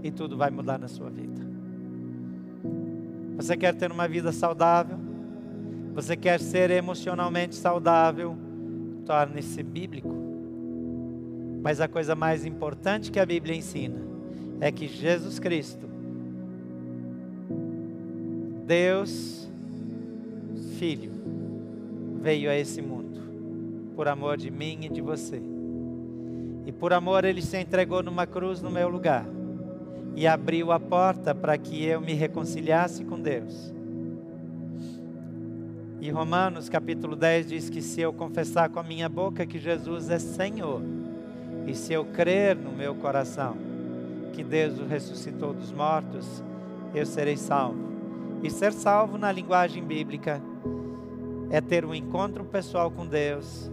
E 0.03 0.11
tudo 0.11 0.37
vai 0.37 0.50
mudar 0.50 0.79
na 0.79 0.88
sua 0.88 1.11
vida. 1.11 1.42
Você 3.37 3.57
quer 3.57 3.74
ter 3.74 3.90
uma 3.90 4.07
vida 4.07 4.31
saudável? 4.31 5.03
Você 5.94 6.16
quer 6.16 6.40
ser 6.40 6.70
emocionalmente 6.70 7.54
saudável? 7.54 8.37
Torne-se 9.07 9.62
bíblico. 9.62 10.12
Mas 11.62 11.80
a 11.80 11.87
coisa 11.87 12.14
mais 12.14 12.44
importante 12.44 13.12
que 13.12 13.20
a 13.20 13.24
Bíblia 13.24 13.54
ensina 13.54 14.02
é 14.61 14.72
que 14.72 14.88
Jesus 14.88 15.38
Cristo, 15.38 15.88
Deus, 18.66 19.48
Filho, 20.78 21.12
veio 22.20 22.50
a 22.50 22.57
esse 22.57 22.83
mundo 22.83 23.20
por 23.94 24.09
amor 24.09 24.37
de 24.37 24.50
mim 24.50 24.80
e 24.83 24.88
de 24.88 25.00
você. 25.00 25.40
E 26.66 26.72
por 26.72 26.92
amor 26.92 27.24
ele 27.24 27.42
se 27.42 27.57
entregou 27.59 28.02
numa 28.02 28.26
cruz 28.26 28.61
no 28.61 28.70
meu 28.70 28.88
lugar 28.88 29.26
e 30.16 30.26
abriu 30.26 30.72
a 30.72 30.80
porta 30.80 31.35
para 31.35 31.57
que 31.59 31.85
eu 31.85 32.00
me 32.00 32.14
reconciliasse 32.14 33.04
com 33.04 33.20
Deus. 33.20 33.73
E 36.04 36.10
Romanos 36.10 36.68
capítulo 36.68 37.16
10 37.16 37.46
diz 37.46 37.70
que 37.70 37.80
se 37.80 38.02
eu 38.02 38.12
confessar 38.12 38.68
com 38.68 38.78
a 38.78 38.82
minha 38.82 39.08
boca 39.08 39.46
que 39.46 39.58
Jesus 39.58 40.10
é 40.10 40.18
Senhor, 40.18 40.82
e 41.66 41.74
se 41.74 41.94
eu 41.94 42.04
crer 42.04 42.54
no 42.54 42.72
meu 42.72 42.94
coração 42.94 43.56
que 44.34 44.44
Deus 44.44 44.78
o 44.78 44.84
ressuscitou 44.84 45.54
dos 45.54 45.72
mortos, 45.72 46.44
eu 46.94 47.06
serei 47.06 47.38
salvo. 47.38 47.78
E 48.42 48.50
ser 48.50 48.74
salvo 48.74 49.16
na 49.16 49.32
linguagem 49.32 49.82
bíblica 49.82 50.42
é 51.48 51.58
ter 51.62 51.86
um 51.86 51.94
encontro 51.94 52.44
pessoal 52.44 52.90
com 52.90 53.06
Deus, 53.06 53.70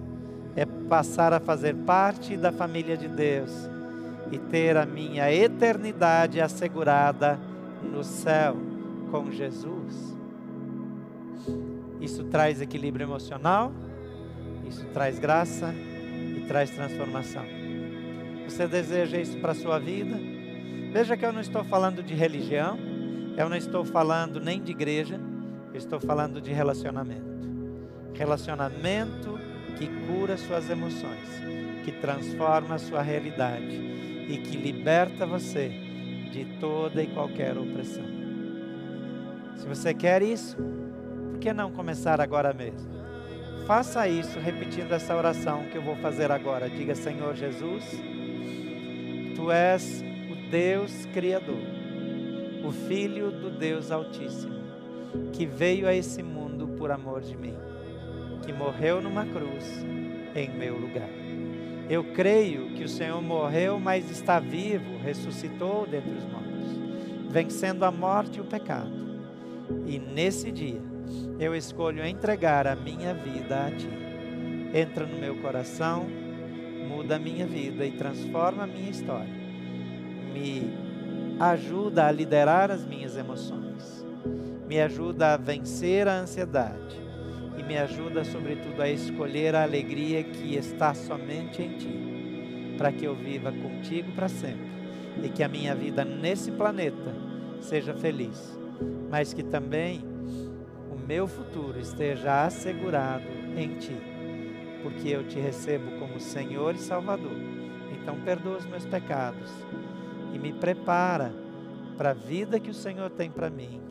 é 0.56 0.66
passar 0.66 1.34
a 1.34 1.40
fazer 1.42 1.76
parte 1.76 2.38
da 2.38 2.54
família 2.54 2.96
de 2.96 3.10
Deus 3.10 3.52
e 4.32 4.38
ter 4.38 4.78
a 4.78 4.86
minha 4.86 5.30
eternidade 5.30 6.40
assegurada 6.40 7.38
no 7.84 8.06
céu 8.06 8.56
com 9.12 9.30
Jesus. 9.30 10.21
Isso 12.02 12.24
traz 12.24 12.60
equilíbrio 12.60 13.06
emocional, 13.06 13.72
isso 14.68 14.86
traz 14.88 15.20
graça 15.20 15.74
e 16.36 16.44
traz 16.48 16.72
transformação. 16.72 17.46
Você 18.46 18.68
deseja 18.68 19.18
isso 19.18 19.38
para 19.38 19.52
a 19.52 19.56
sua 19.56 19.78
vida? 19.80 20.20
Veja 20.92 21.16
que 21.16 21.26
eu 21.26 21.32
não 21.32 21.40
estou 21.40 21.64
falando 21.64 22.02
de 22.02 22.14
religião, 22.14 22.78
eu 23.38 23.48
não 23.48 23.56
estou 23.56 23.86
falando 23.86 24.42
nem 24.42 24.62
de 24.62 24.72
igreja, 24.72 25.20
eu 25.72 25.78
estou 25.78 26.00
falando 26.00 26.42
de 26.42 26.52
relacionamento. 26.52 27.32
Relacionamento 28.14 29.40
que 29.78 29.88
cura 30.06 30.36
suas 30.38 30.70
emoções, 30.70 31.30
que 31.86 31.92
transforma 31.92 32.76
a 32.76 32.80
sua 32.80 33.02
realidade 33.02 33.80
e 34.28 34.38
que 34.38 34.58
liberta 34.58 35.26
você 35.26 35.70
de 36.32 36.46
toda 36.60 37.02
e 37.02 37.08
qualquer 37.08 37.58
opressão. 37.58 38.06
Se 39.56 39.66
você 39.66 39.94
quer 39.94 40.22
isso, 40.22 40.58
que 41.42 41.52
não 41.52 41.72
começar 41.72 42.22
agora 42.22 42.54
mesmo? 42.54 43.02
Faça 43.66 44.08
isso 44.08 44.40
repetindo 44.40 44.92
essa 44.92 45.16
oração 45.16 45.64
que 45.72 45.76
eu 45.76 45.82
vou 45.82 45.96
fazer 45.96 46.32
agora. 46.32 46.70
Diga: 46.70 46.94
Senhor 46.94 47.36
Jesus, 47.36 47.84
tu 49.36 49.52
és 49.52 50.04
o 50.32 50.52
Deus 50.52 51.08
Criador, 51.08 51.64
o 52.64 52.72
Filho 52.72 53.32
do 53.32 53.50
Deus 53.50 53.90
Altíssimo, 53.90 54.54
que 55.34 55.48
veio 55.48 55.88
a 55.88 55.96
esse 55.96 56.22
mundo 56.22 56.68
por 56.78 56.92
amor 56.92 57.22
de 57.22 57.36
mim 57.36 57.56
que 58.46 58.54
morreu 58.54 59.02
numa 59.02 59.26
cruz 59.26 59.84
em 60.36 60.50
meu 60.50 60.78
lugar. 60.78 61.10
Eu 61.90 62.04
creio 62.04 62.70
que 62.74 62.84
o 62.84 62.90
Senhor 62.90 63.22
morreu, 63.22 63.80
mas 63.80 64.10
está 64.12 64.40
vivo, 64.40 64.98
ressuscitou 65.00 65.88
dentre 65.88 66.14
os 66.14 66.24
mortos, 66.24 67.32
vencendo 67.32 67.84
a 67.84 67.92
morte 67.92 68.38
e 68.38 68.42
o 68.42 68.46
pecado. 68.46 68.92
E 69.88 70.00
nesse 70.00 70.52
dia, 70.52 70.91
eu 71.42 71.56
escolho 71.56 72.06
entregar 72.06 72.68
a 72.68 72.76
minha 72.76 73.16
vida 73.16 73.66
a 73.66 73.72
Ti. 73.72 73.90
Entra 74.76 75.08
no 75.08 75.18
meu 75.18 75.36
coração, 75.38 76.06
muda 76.88 77.16
a 77.16 77.20
minha 77.20 77.48
vida 77.48 77.84
e 77.84 77.92
transforma 77.92 78.64
a 78.64 78.68
minha 78.68 78.92
história. 78.92 79.34
Me 80.32 80.72
ajuda 81.40 82.06
a 82.06 82.12
liderar 82.12 82.70
as 82.70 82.86
minhas 82.86 83.18
emoções. 83.18 84.06
Me 84.68 84.80
ajuda 84.80 85.34
a 85.34 85.38
vencer 85.38 86.08
a 86.08 86.20
ansiedade 86.20 87.02
e 87.58 87.64
me 87.64 87.76
ajuda, 87.76 88.24
sobretudo, 88.24 88.80
a 88.80 88.88
escolher 88.88 89.56
a 89.56 89.64
alegria 89.64 90.24
que 90.24 90.56
está 90.56 90.94
somente 90.94 91.64
em 91.64 91.76
Ti, 91.76 92.76
para 92.78 92.92
que 92.92 93.04
eu 93.04 93.16
viva 93.16 93.52
contigo 93.52 94.12
para 94.12 94.30
sempre 94.30 94.70
e 95.24 95.28
que 95.28 95.42
a 95.42 95.48
minha 95.48 95.74
vida 95.74 96.06
nesse 96.06 96.52
planeta 96.52 97.16
seja 97.60 97.96
feliz, 97.96 98.58
mas 99.10 99.34
que 99.34 99.42
também 99.42 100.11
meu 101.12 101.28
futuro 101.28 101.78
esteja 101.78 102.46
assegurado 102.46 103.28
em 103.58 103.78
Ti, 103.78 103.98
porque 104.82 105.10
eu 105.10 105.28
te 105.28 105.38
recebo 105.38 106.00
como 106.00 106.22
Senhor 106.22 106.74
e 106.74 106.78
Salvador. 106.78 107.36
Então, 107.92 108.22
perdoa 108.22 108.56
os 108.56 108.66
meus 108.66 108.86
pecados 108.86 109.52
e 110.34 110.40
me 110.40 110.54
prepara 110.54 111.34
para 111.98 112.12
a 112.12 112.14
vida 112.14 112.62
que 112.62 112.70
o 112.70 112.74
Senhor 112.74 113.10
tem 113.10 113.30
para 113.30 113.50
mim, 113.50 113.82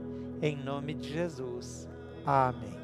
em 0.40 0.56
nome 0.56 0.94
de 0.94 1.12
Jesus. 1.12 1.86
Amém. 2.24 2.79